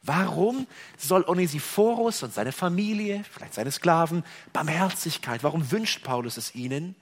[0.04, 5.44] Warum soll Onesiphorus und seine Familie, vielleicht seine Sklaven, Barmherzigkeit?
[5.44, 6.96] Warum wünscht Paulus es ihnen?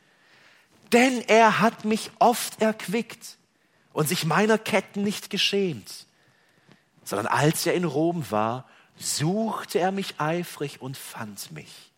[0.92, 3.38] Denn er hat mich oft erquickt
[3.94, 6.06] und sich meiner Ketten nicht geschämt,
[7.04, 11.92] sondern als er in Rom war, suchte er mich eifrig und fand mich.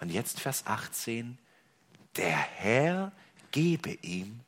[0.00, 1.36] Und jetzt Vers 18,
[2.16, 3.12] der Herr
[3.50, 4.40] gebe ihm,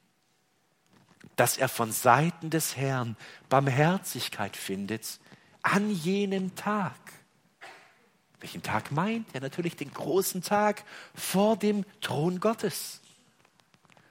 [1.37, 3.17] dass er von Seiten des Herrn
[3.49, 5.20] Barmherzigkeit findet,
[5.63, 6.95] an jenem Tag.
[8.41, 9.41] Welchen Tag meint er?
[9.41, 13.01] Natürlich den großen Tag vor dem Thron Gottes.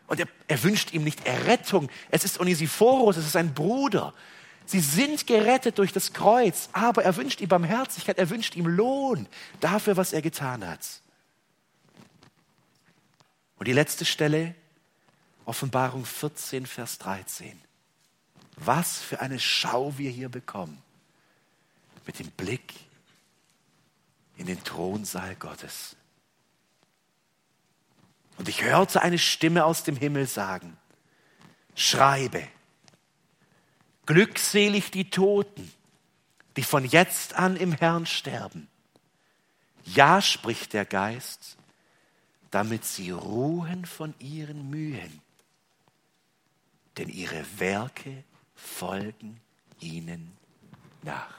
[0.08, 1.90] Und er, er wünscht ihm nicht Errettung.
[2.10, 4.14] Es ist Onesiphorus, es ist ein Bruder.
[4.66, 9.28] Sie sind gerettet durch das Kreuz, aber er wünscht ihm Barmherzigkeit, er wünscht ihm Lohn
[9.60, 11.02] dafür, was er getan hat.
[13.58, 14.54] Und die letzte Stelle,
[15.46, 17.60] Offenbarung 14, Vers 13.
[18.58, 20.82] Was für eine Schau wir hier bekommen.
[22.10, 22.74] Mit dem Blick
[24.36, 25.95] in den Thronsaal Gottes.
[28.39, 30.76] Und ich hörte eine Stimme aus dem Himmel sagen,
[31.76, 32.48] schreibe,
[34.08, 35.72] glückselig die Toten,
[36.58, 38.67] die von jetzt an im Herrn sterben.
[39.86, 41.58] Ja, spricht der Geist,
[42.50, 45.22] damit sie ruhen von ihren Mühen,
[46.98, 48.24] denn ihre Werke
[48.56, 49.39] folgen
[49.80, 50.36] ihnen
[51.04, 51.38] nach.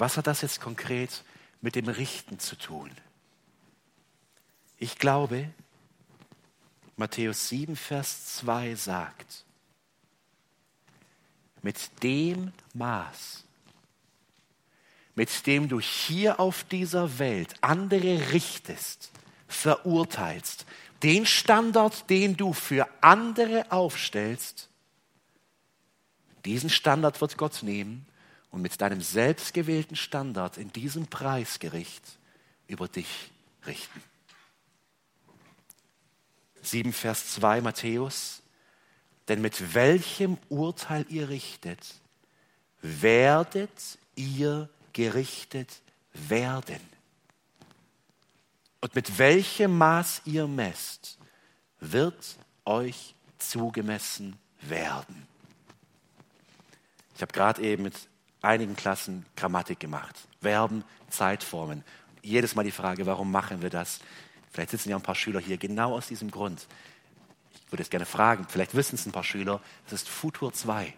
[0.00, 1.24] Was hat das jetzt konkret
[1.60, 2.90] mit dem Richten zu tun?
[4.78, 5.50] Ich glaube,
[6.96, 9.44] Matthäus 7, Vers 2 sagt,
[11.60, 13.44] mit dem Maß,
[15.16, 19.10] mit dem du hier auf dieser Welt andere richtest,
[19.48, 20.64] verurteilst,
[21.02, 24.70] den Standard, den du für andere aufstellst,
[26.46, 28.06] diesen Standard wird Gott nehmen
[28.50, 32.04] und mit deinem selbstgewählten Standard in diesem Preisgericht
[32.66, 33.30] über dich
[33.66, 34.02] richten.
[36.62, 38.42] 7 Vers 2 Matthäus,
[39.28, 41.94] denn mit welchem Urteil ihr richtet,
[42.82, 45.80] werdet ihr gerichtet
[46.12, 46.80] werden.
[48.80, 51.18] Und mit welchem Maß ihr messt,
[51.78, 55.26] wird euch zugemessen werden.
[57.14, 57.94] Ich habe gerade eben mit
[58.42, 60.14] einigen Klassen Grammatik gemacht.
[60.40, 61.84] Verben, Zeitformen.
[62.22, 64.00] Jedes Mal die Frage, warum machen wir das?
[64.52, 66.66] Vielleicht sitzen ja ein paar Schüler hier genau aus diesem Grund.
[67.66, 70.92] Ich würde es gerne fragen, vielleicht wissen es ein paar Schüler, das ist Futur 2.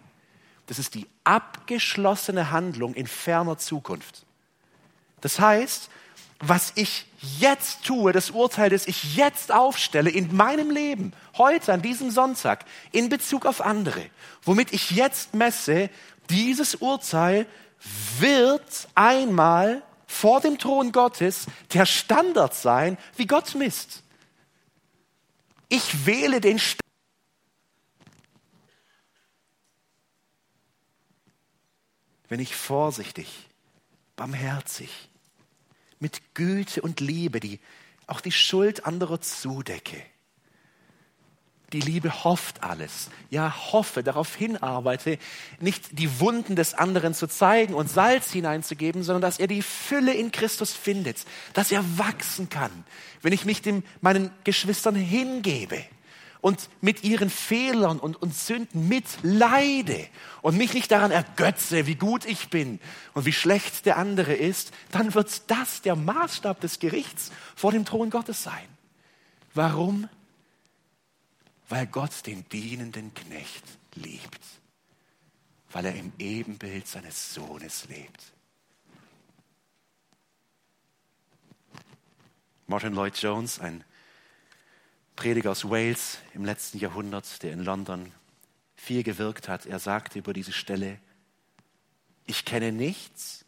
[0.67, 4.25] Das ist die abgeschlossene Handlung in ferner Zukunft.
[5.21, 5.89] Das heißt,
[6.39, 7.05] was ich
[7.39, 12.65] jetzt tue, das Urteil, das ich jetzt aufstelle in meinem Leben, heute an diesem Sonntag,
[12.91, 14.01] in Bezug auf andere,
[14.43, 15.89] womit ich jetzt messe,
[16.29, 17.47] dieses Urteil
[18.19, 24.03] wird einmal vor dem Thron Gottes der Standard sein, wie Gott misst.
[25.69, 26.79] Ich wähle den Standard.
[32.29, 33.49] Wenn ich vorsichtig,
[34.15, 35.09] barmherzig,
[35.99, 37.59] mit Güte und Liebe, die
[38.07, 40.01] auch die Schuld anderer zudecke,
[41.73, 43.09] die Liebe hofft alles.
[43.29, 45.17] Ja, hoffe, darauf hinarbeite,
[45.59, 50.13] nicht die Wunden des anderen zu zeigen und Salz hineinzugeben, sondern dass er die Fülle
[50.13, 52.71] in Christus findet, dass er wachsen kann,
[53.21, 55.83] wenn ich mich dem, meinen Geschwistern hingebe
[56.41, 60.07] und mit ihren Fehlern und, und Sünden mitleide
[60.41, 62.79] und mich nicht daran ergötze, wie gut ich bin
[63.13, 67.85] und wie schlecht der andere ist, dann wird das der Maßstab des Gerichts vor dem
[67.85, 68.67] Thron Gottes sein.
[69.53, 70.09] Warum?
[71.69, 73.63] Weil Gott den dienenden Knecht
[73.95, 74.41] liebt,
[75.71, 78.33] weil er im Ebenbild seines Sohnes lebt.
[82.67, 83.83] Martin Lloyd Jones, ein
[85.15, 88.11] Prediger aus Wales im letzten Jahrhundert, der in London
[88.75, 90.99] viel gewirkt hat, er sagte über diese Stelle,
[92.25, 93.45] ich kenne nichts,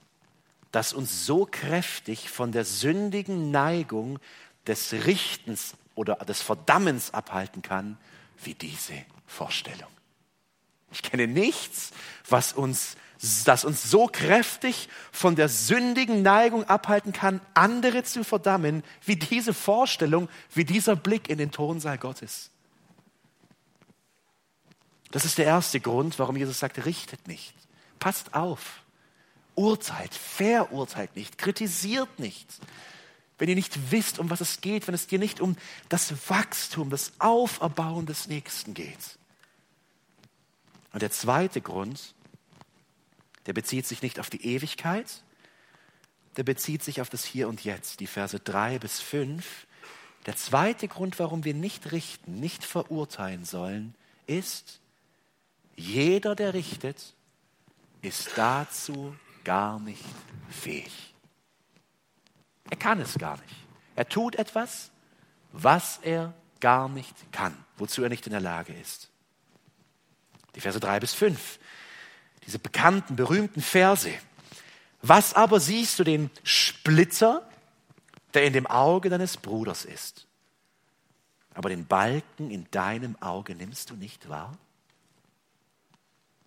[0.71, 4.19] das uns so kräftig von der sündigen Neigung
[4.67, 7.97] des Richtens oder des Verdammens abhalten kann,
[8.43, 8.93] wie diese
[9.25, 9.89] Vorstellung.
[10.91, 11.91] Ich kenne nichts,
[12.29, 12.95] was uns,
[13.45, 19.53] das uns so kräftig von der sündigen Neigung abhalten kann, andere zu verdammen, wie diese
[19.53, 22.51] Vorstellung, wie dieser Blick in den Thronsaal Gottes.
[25.11, 27.53] Das ist der erste Grund, warum Jesus sagt, richtet nicht,
[27.99, 28.81] passt auf,
[29.55, 32.47] urteilt, verurteilt nicht, kritisiert nicht,
[33.37, 35.57] wenn ihr nicht wisst, um was es geht, wenn es dir nicht um
[35.89, 39.17] das Wachstum, das Auferbauen des Nächsten geht.
[40.93, 42.13] Und der zweite Grund,
[43.45, 45.23] der bezieht sich nicht auf die Ewigkeit,
[46.37, 49.67] der bezieht sich auf das Hier und Jetzt, die Verse drei bis fünf.
[50.25, 53.95] Der zweite Grund, warum wir nicht richten, nicht verurteilen sollen,
[54.27, 54.79] ist,
[55.75, 57.13] jeder, der richtet,
[58.01, 60.03] ist dazu gar nicht
[60.49, 61.14] fähig.
[62.69, 63.55] Er kann es gar nicht.
[63.95, 64.91] Er tut etwas,
[65.51, 69.09] was er gar nicht kann, wozu er nicht in der Lage ist.
[70.55, 71.59] Die Verse drei bis fünf,
[72.45, 74.11] diese bekannten, berühmten Verse.
[75.01, 77.47] Was aber siehst du den Splitter,
[78.33, 80.27] der in dem Auge deines Bruders ist,
[81.53, 84.57] aber den Balken in deinem Auge nimmst du nicht wahr?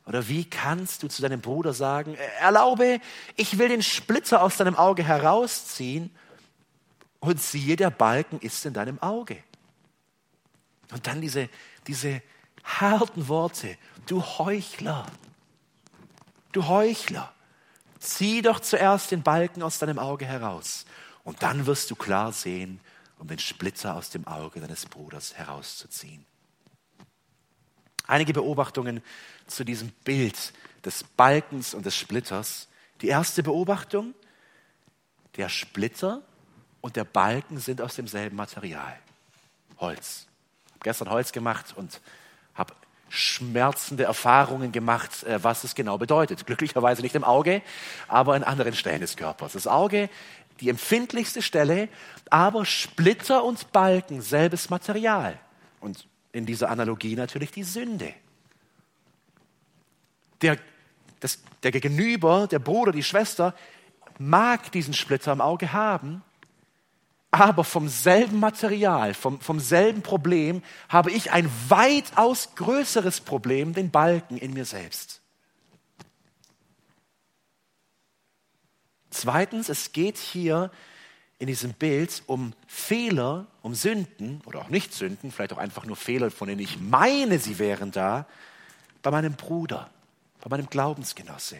[0.08, 2.98] Oder wie kannst du zu deinem Bruder sagen, erlaube,
[3.36, 6.10] ich will den Splitter aus deinem Auge herausziehen
[7.20, 9.36] und siehe, der Balken ist in deinem Auge.
[10.90, 11.50] Und dann diese,
[11.86, 12.22] diese
[12.64, 15.04] harten Worte, du Heuchler,
[16.52, 17.30] du Heuchler,
[17.98, 20.86] zieh doch zuerst den Balken aus deinem Auge heraus
[21.22, 22.80] und dann wirst du klar sehen,
[23.18, 26.24] um den Splitter aus dem Auge deines Bruders herauszuziehen.
[28.06, 29.02] Einige Beobachtungen
[29.48, 30.52] zu diesem Bild
[30.84, 32.68] des Balkens und des Splitters.
[33.00, 34.14] Die erste Beobachtung,
[35.36, 36.22] der Splitter
[36.80, 38.98] und der Balken sind aus demselben Material.
[39.78, 40.26] Holz.
[40.66, 42.00] Ich habe gestern Holz gemacht und
[42.54, 42.74] habe
[43.08, 46.46] schmerzende Erfahrungen gemacht, äh, was es genau bedeutet.
[46.46, 47.62] Glücklicherweise nicht im Auge,
[48.06, 49.52] aber in anderen Stellen des Körpers.
[49.54, 50.10] Das Auge,
[50.60, 51.88] die empfindlichste Stelle,
[52.30, 55.38] aber Splitter und Balken, selbes Material.
[55.80, 58.12] Und in dieser Analogie natürlich die Sünde.
[60.42, 60.58] Der,
[61.20, 63.54] das, der Gegenüber, der Bruder, die Schwester,
[64.18, 66.22] mag diesen Splitter im Auge haben,
[67.30, 73.90] aber vom selben Material, vom, vom selben Problem habe ich ein weitaus größeres Problem, den
[73.90, 75.20] Balken in mir selbst.
[79.10, 80.70] Zweitens, es geht hier
[81.38, 85.96] in diesem Bild um Fehler, um Sünden oder auch nicht Sünden, vielleicht auch einfach nur
[85.96, 88.26] Fehler, von denen ich meine, sie wären da,
[89.02, 89.90] bei meinem Bruder,
[90.48, 91.58] bei meinem Glaubensgenosse.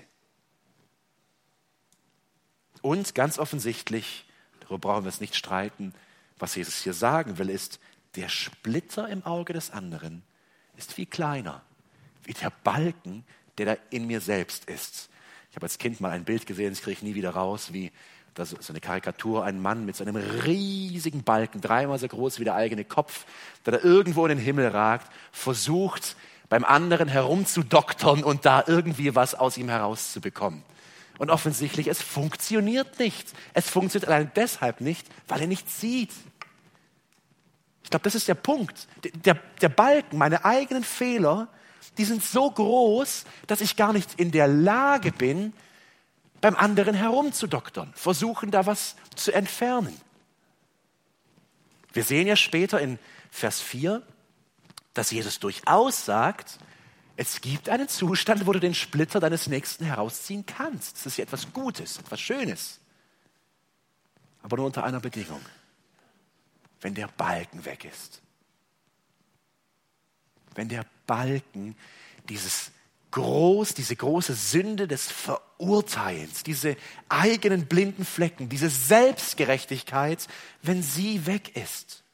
[2.80, 4.24] Und ganz offensichtlich
[4.60, 5.94] darüber brauchen wir es nicht streiten.
[6.38, 7.80] Was Jesus hier sagen will, ist,
[8.14, 10.22] der Splitter im Auge des anderen
[10.76, 11.62] ist viel kleiner,
[12.22, 13.24] wie der Balken,
[13.58, 15.10] der da in mir selbst ist.
[15.50, 17.90] Ich habe als Kind mal ein Bild gesehen, das kriege ich nie wieder raus, wie
[18.34, 22.44] das so eine Karikatur, ein Mann mit so einem riesigen Balken, dreimal so groß wie
[22.44, 23.26] der eigene Kopf,
[23.66, 26.16] der da irgendwo in den Himmel ragt, versucht
[26.48, 30.62] beim anderen herumzudoktern und da irgendwie was aus ihm herauszubekommen.
[31.18, 33.32] Und offensichtlich, es funktioniert nicht.
[33.52, 36.12] Es funktioniert allein deshalb nicht, weil er nichts sieht.
[37.82, 38.86] Ich glaube, das ist der Punkt.
[39.24, 41.48] Der, der Balken, meine eigenen Fehler,
[41.96, 45.52] die sind so groß, dass ich gar nicht in der Lage bin,
[46.40, 50.00] beim anderen herumzudoktern, versuchen da was zu entfernen.
[51.92, 52.98] Wir sehen ja später in
[53.30, 54.02] Vers 4,
[54.94, 56.58] dass Jesus durchaus sagt,
[57.16, 60.96] es gibt einen Zustand, wo du den Splitter deines Nächsten herausziehen kannst.
[60.96, 62.78] Das ist ja etwas Gutes, etwas Schönes.
[64.40, 65.40] Aber nur unter einer Bedingung.
[66.80, 68.22] Wenn der Balken weg ist.
[70.54, 71.76] Wenn der Balken
[72.28, 72.70] dieses
[73.10, 76.76] groß, diese große Sünde des Verurteilens, diese
[77.08, 80.28] eigenen blinden Flecken, diese Selbstgerechtigkeit,
[80.62, 82.04] wenn sie weg ist.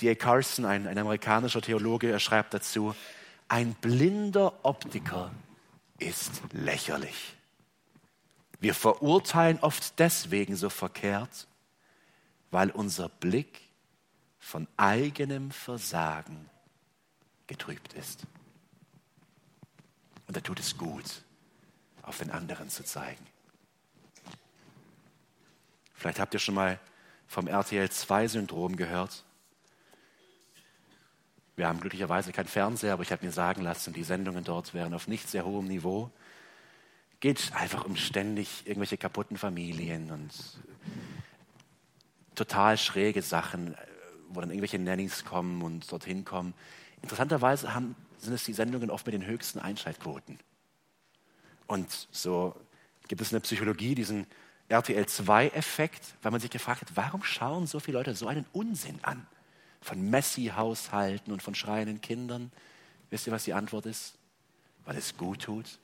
[0.00, 0.14] D.A.
[0.14, 2.94] Carson, ein, ein amerikanischer Theologe, er schreibt dazu,
[3.48, 5.30] ein blinder Optiker
[5.98, 7.34] ist lächerlich.
[8.60, 11.46] Wir verurteilen oft deswegen so verkehrt,
[12.50, 13.60] weil unser Blick
[14.38, 16.48] von eigenem Versagen
[17.46, 18.26] getrübt ist.
[20.26, 21.22] Und da tut es gut,
[22.02, 23.26] auf den anderen zu zeigen.
[25.94, 26.78] Vielleicht habt ihr schon mal
[27.26, 29.24] vom RTL-2-Syndrom gehört.
[31.60, 34.94] Wir haben glücklicherweise kein Fernseher, aber ich habe mir sagen lassen, die Sendungen dort wären
[34.94, 36.10] auf nicht sehr hohem Niveau.
[37.20, 40.32] Geht einfach um ständig irgendwelche kaputten Familien und
[42.34, 43.76] total schräge Sachen,
[44.30, 46.54] wo dann irgendwelche Nannies kommen und dorthin kommen.
[47.02, 50.38] Interessanterweise haben, sind es die Sendungen oft mit den höchsten Einschaltquoten.
[51.66, 52.56] Und so
[53.06, 54.26] gibt es in der Psychologie diesen
[54.70, 59.26] RTL-2-Effekt, weil man sich gefragt hat, warum schauen so viele Leute so einen Unsinn an?
[59.80, 62.52] Von Messi-Haushalten und von schreienden Kindern?
[63.10, 64.14] Wisst ihr, was die Antwort ist?
[64.84, 65.78] Weil es gut tut,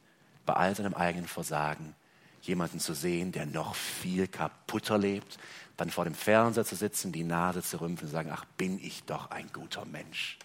[0.44, 1.94] bei all seinem eigenen Versagen
[2.42, 5.38] jemanden zu sehen, der noch viel kaputter lebt,
[5.76, 9.03] dann vor dem Fernseher zu sitzen, die Nase zu rümpfen und sagen, ach, bin ich
[9.05, 10.38] doch ein guter Mensch.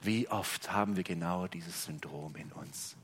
[0.00, 2.96] Wie oft haben wir genau dieses Syndrom in uns?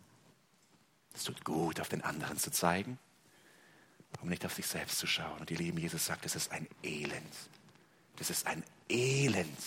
[1.14, 2.98] Es tut gut, auf den anderen zu zeigen,
[4.22, 5.40] um nicht auf sich selbst zu schauen.
[5.40, 7.34] Und die Lieben, Jesus sagt, es ist ein Elend,
[8.16, 9.58] das ist ein Elend.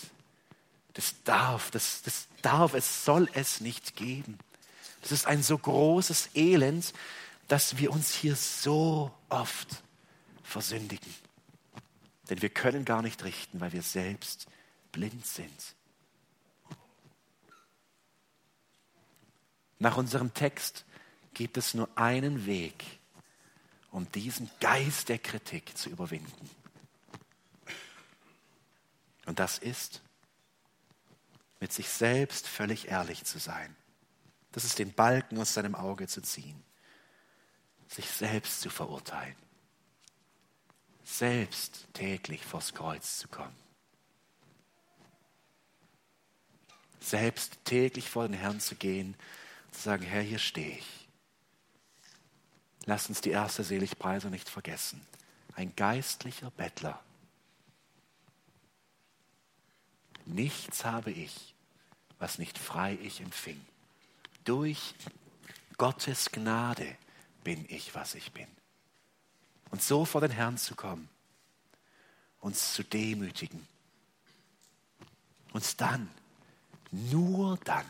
[0.93, 4.37] Das darf, das, das darf, es soll es nicht geben.
[5.01, 6.93] Das ist ein so großes Elend,
[7.47, 9.83] dass wir uns hier so oft
[10.43, 11.13] versündigen.
[12.29, 14.47] Denn wir können gar nicht richten, weil wir selbst
[14.91, 15.75] blind sind.
[19.79, 20.85] Nach unserem Text
[21.33, 22.85] gibt es nur einen Weg,
[23.91, 26.49] um diesen Geist der Kritik zu überwinden.
[29.25, 30.01] Und das ist,
[31.59, 33.75] mit sich selbst völlig ehrlich zu sein.
[34.51, 36.61] Das ist den Balken aus seinem Auge zu ziehen,
[37.87, 39.35] sich selbst zu verurteilen,
[41.03, 43.55] selbst täglich vors Kreuz zu kommen,
[46.99, 49.15] selbst täglich vor den Herrn zu gehen,
[49.71, 51.07] zu sagen, Herr, hier stehe ich.
[52.85, 55.05] Lass uns die erste Seligpreise nicht vergessen.
[55.55, 57.01] Ein geistlicher Bettler.
[60.25, 61.53] Nichts habe ich,
[62.19, 63.59] was nicht frei ich empfing.
[64.45, 64.93] Durch
[65.77, 66.95] Gottes Gnade
[67.43, 68.47] bin ich, was ich bin.
[69.69, 71.09] Und so vor den Herrn zu kommen,
[72.39, 73.67] uns zu demütigen,
[75.51, 76.09] uns dann,
[76.91, 77.85] nur dann,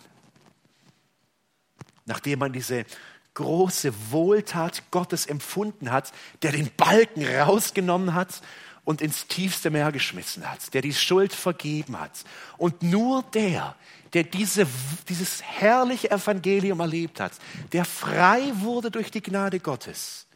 [2.05, 2.85] nachdem man diese
[3.33, 8.41] große Wohltat Gottes empfunden hat, der den Balken rausgenommen hat
[8.85, 12.23] und ins tiefste Meer geschmissen hat, der die Schuld vergeben hat.
[12.57, 13.75] Und nur der,
[14.13, 14.67] der diese,
[15.07, 17.33] dieses herrliche Evangelium erlebt hat,
[17.71, 20.27] der frei wurde durch die Gnade Gottes,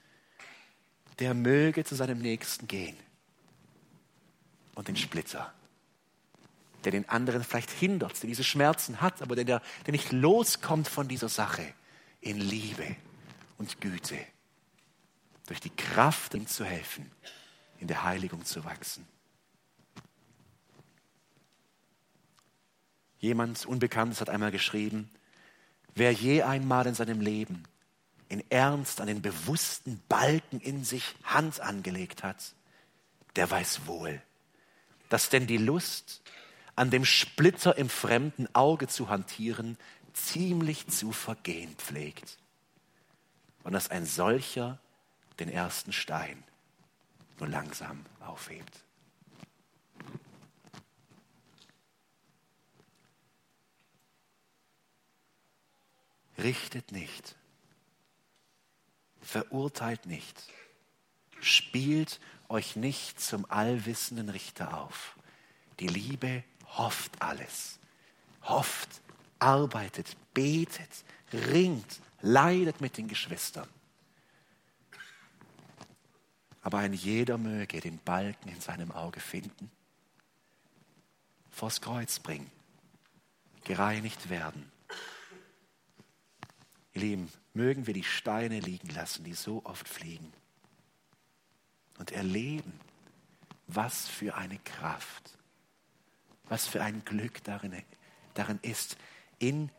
[1.19, 2.97] der möge zu seinem Nächsten gehen
[4.75, 5.53] und den Splitter,
[6.83, 11.07] der den anderen vielleicht hindert, der diese Schmerzen hat, aber der, der nicht loskommt von
[11.07, 11.73] dieser Sache,
[12.21, 12.95] in Liebe
[13.57, 14.17] und Güte,
[15.47, 17.11] durch die Kraft, ihm zu helfen,
[17.79, 19.07] in der Heiligung zu wachsen.
[23.19, 25.09] Jemand Unbekanntes hat einmal geschrieben,
[25.95, 27.63] wer je einmal in seinem Leben
[28.29, 32.53] in Ernst an den bewussten Balken in sich Hand angelegt hat,
[33.35, 34.21] der weiß wohl,
[35.09, 36.21] dass denn die Lust,
[36.75, 39.77] an dem Splitter im fremden Auge zu hantieren,
[40.13, 42.37] ziemlich zu vergehen pflegt.
[43.63, 44.79] Und dass ein solcher
[45.39, 46.43] den ersten Stein
[47.39, 48.83] nur langsam aufhebt.
[56.37, 57.35] Richtet nicht,
[59.21, 60.43] verurteilt nicht,
[61.39, 65.17] spielt euch nicht zum allwissenden Richter auf.
[65.79, 66.43] Die Liebe
[66.77, 67.79] hofft alles,
[68.43, 69.01] hofft
[69.39, 70.89] arbeitet, betet,
[71.33, 73.67] ringt, leidet mit den Geschwistern.
[76.67, 79.71] Aber ein jeder möge den Balken in seinem Auge finden,
[81.49, 82.51] vors Kreuz bringen,
[83.63, 84.69] gereinigt werden.
[86.91, 90.33] Ihr Lieben, mögen wir die Steine liegen lassen, die so oft fliegen,
[91.99, 92.77] und erleben,
[93.67, 95.37] was für eine Kraft,
[96.49, 97.81] was für ein Glück darin,
[98.33, 98.97] darin ist,
[99.39, 99.71] in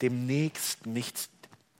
[0.00, 1.28] dem Nächsten nicht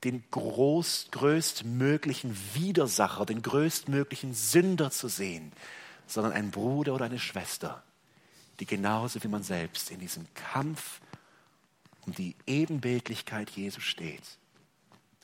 [0.05, 5.53] den groß, größtmöglichen Widersacher, den größtmöglichen Sünder zu sehen,
[6.07, 7.83] sondern einen Bruder oder eine Schwester,
[8.61, 11.01] die genauso wie man selbst in diesem Kampf
[12.07, 14.39] um die Ebenbildlichkeit Jesu steht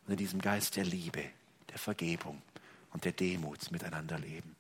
[0.07, 1.25] und in diesem Geist der Liebe,
[1.71, 2.43] der Vergebung
[2.93, 4.57] und der Demut miteinander leben.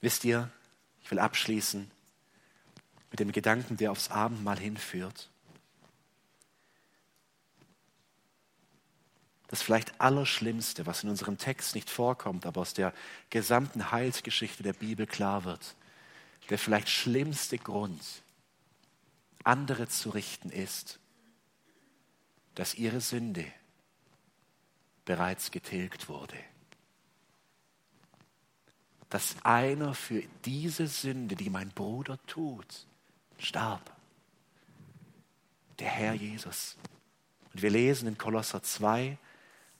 [0.00, 0.50] Wisst ihr,
[1.02, 1.90] ich will abschließen
[3.14, 5.30] mit dem Gedanken, der aufs Abendmahl hinführt.
[9.46, 12.92] Das vielleicht Allerschlimmste, was in unserem Text nicht vorkommt, aber aus der
[13.30, 15.76] gesamten Heilsgeschichte der Bibel klar wird,
[16.50, 18.02] der vielleicht schlimmste Grund,
[19.44, 20.98] andere zu richten, ist,
[22.56, 23.46] dass ihre Sünde
[25.04, 26.34] bereits getilgt wurde
[29.14, 32.88] dass einer für diese Sünde, die mein Bruder tut,
[33.38, 33.92] starb.
[35.78, 36.76] Der Herr Jesus.
[37.52, 39.18] Und wir lesen in Kolosser 2,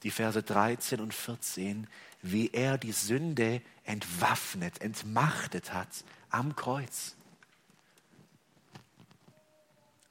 [0.03, 1.87] die Verse 13 und 14,
[2.23, 7.17] wie er die Sünde entwaffnet, entmachtet hat am Kreuz.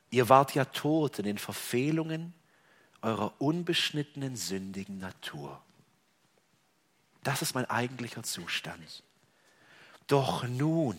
[0.10, 2.34] Ihr wart ja tot in den Verfehlungen
[3.02, 5.62] eurer unbeschnittenen, sündigen Natur.
[7.24, 9.04] Das ist mein eigentlicher Zustand.
[10.08, 10.98] Doch nun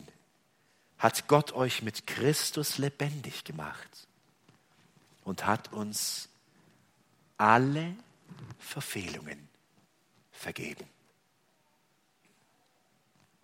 [1.05, 4.09] hat Gott euch mit Christus lebendig gemacht
[5.23, 6.31] und hat uns
[7.37, 7.95] alle
[8.59, 9.51] Verfehlungen
[10.33, 10.89] vergeben.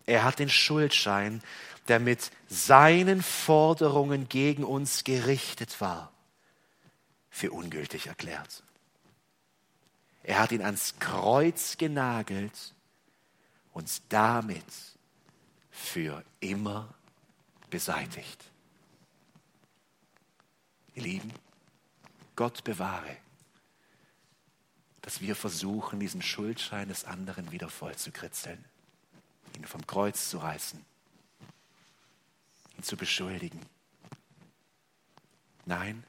[0.07, 1.43] Er hat den Schuldschein,
[1.87, 6.11] der mit seinen Forderungen gegen uns gerichtet war,
[7.29, 8.63] für ungültig erklärt.
[10.23, 12.75] Er hat ihn ans Kreuz genagelt,
[13.73, 14.65] und damit
[15.71, 16.95] für immer
[17.71, 18.45] beseitigt.
[20.95, 21.33] Ihr Lieben,
[22.37, 23.17] Gott bewahre,
[25.03, 28.65] dass wir versuchen, diesen Schuldschein des anderen wieder voll zu kritzeln,
[29.57, 30.85] ihn vom Kreuz zu reißen,
[32.77, 33.61] ihn zu beschuldigen.
[35.65, 36.05] Nein,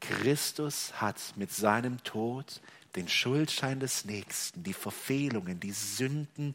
[0.00, 2.60] Christus hat mit seinem Tod
[2.96, 6.54] den Schuldschein des Nächsten, die Verfehlungen, die Sünden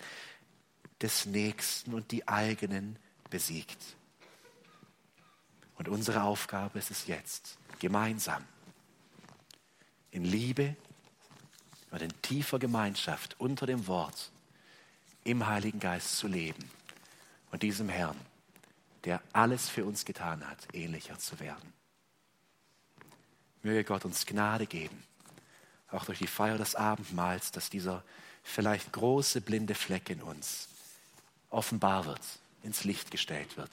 [1.02, 2.98] des Nächsten und die eigenen
[3.30, 3.78] besiegt.
[5.78, 8.44] Und unsere Aufgabe ist es jetzt, gemeinsam
[10.12, 10.76] in Liebe
[11.92, 14.32] und in tiefer Gemeinschaft unter dem Wort
[15.24, 16.64] im Heiligen Geist zu leben
[17.52, 18.20] und diesem Herrn,
[19.04, 21.74] der alles für uns getan hat, ähnlicher zu werden.
[23.62, 25.04] Möge Gott uns Gnade geben,
[25.90, 28.04] auch durch die Feier des Abendmahls, dass dieser
[28.44, 30.70] vielleicht große blinde Fleck in uns
[31.50, 32.22] offenbar wird,
[32.64, 33.72] ins Licht gestellt wird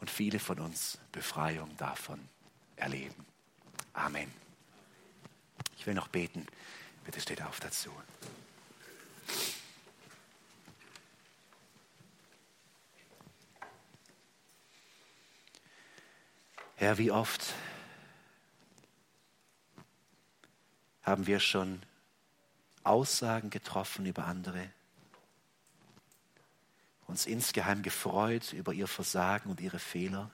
[0.00, 2.28] und viele von uns Befreiung davon
[2.76, 3.24] erleben.
[3.92, 4.30] Amen.
[5.78, 6.46] Ich will noch beten.
[7.04, 7.90] Bitte steht auf dazu.
[16.78, 17.54] Herr, wie oft
[21.02, 21.82] haben wir schon
[22.82, 24.70] Aussagen getroffen über andere,
[27.06, 30.30] uns insgeheim gefreut über ihr Versagen und ihre Fehler,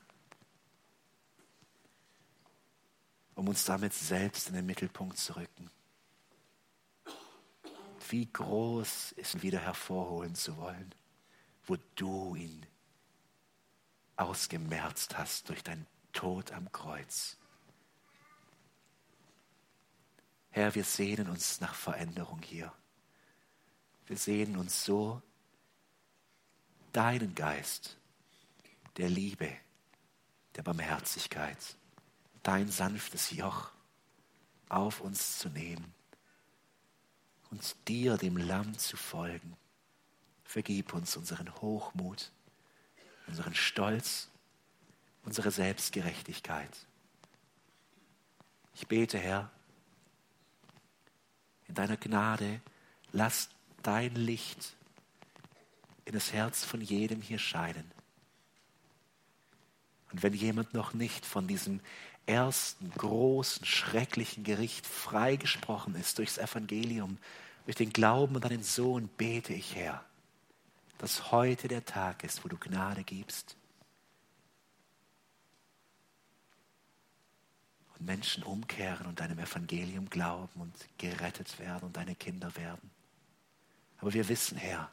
[3.35, 5.71] um uns damit selbst in den Mittelpunkt zu rücken.
[8.09, 10.95] Wie groß ist wieder hervorholen zu wollen,
[11.65, 12.67] wo du ihn
[14.17, 17.37] ausgemerzt hast durch deinen Tod am Kreuz.
[20.51, 22.73] Herr, wir sehnen uns nach Veränderung hier.
[24.07, 25.23] Wir sehnen uns so
[26.93, 27.97] deinen Geist
[28.97, 29.51] der Liebe,
[30.57, 31.59] der Barmherzigkeit,
[32.43, 33.71] dein sanftes Joch
[34.69, 35.95] auf uns zu nehmen
[37.51, 39.57] und dir, dem Lamm, zu folgen.
[40.45, 42.31] Vergib uns unseren Hochmut,
[43.27, 44.29] unseren Stolz,
[45.25, 46.71] unsere Selbstgerechtigkeit.
[48.75, 49.51] Ich bete, Herr,
[51.69, 52.61] in deiner Gnade,
[53.13, 53.49] lass
[53.83, 54.75] dein Licht
[56.05, 57.91] in das Herz von jedem hier scheinen.
[60.13, 61.81] Und wenn jemand noch nicht von diesem
[62.27, 67.19] ersten großen, schrecklichen Gericht freigesprochen ist durchs Evangelium,
[67.65, 70.05] durch den Glauben an deinen Sohn, bete ich, Herr,
[70.99, 73.57] dass heute der Tag ist, wo du Gnade gibst.
[77.99, 82.91] Und Menschen umkehren und deinem Evangelium glauben und gerettet werden und deine Kinder werden.
[83.99, 84.91] Aber wir wissen, Herr,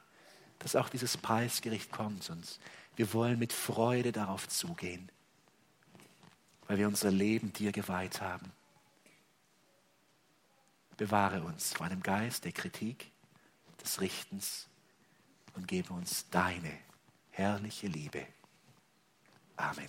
[0.60, 2.60] dass auch dieses Preisgericht kommt und
[2.94, 5.10] wir wollen mit Freude darauf zugehen,
[6.68, 8.52] weil wir unser Leben dir geweiht haben.
[10.96, 13.10] Bewahre uns vor einem Geist der Kritik,
[13.82, 14.68] des Richtens
[15.54, 16.72] und gebe uns deine
[17.30, 18.26] herrliche Liebe.
[19.56, 19.88] Amen.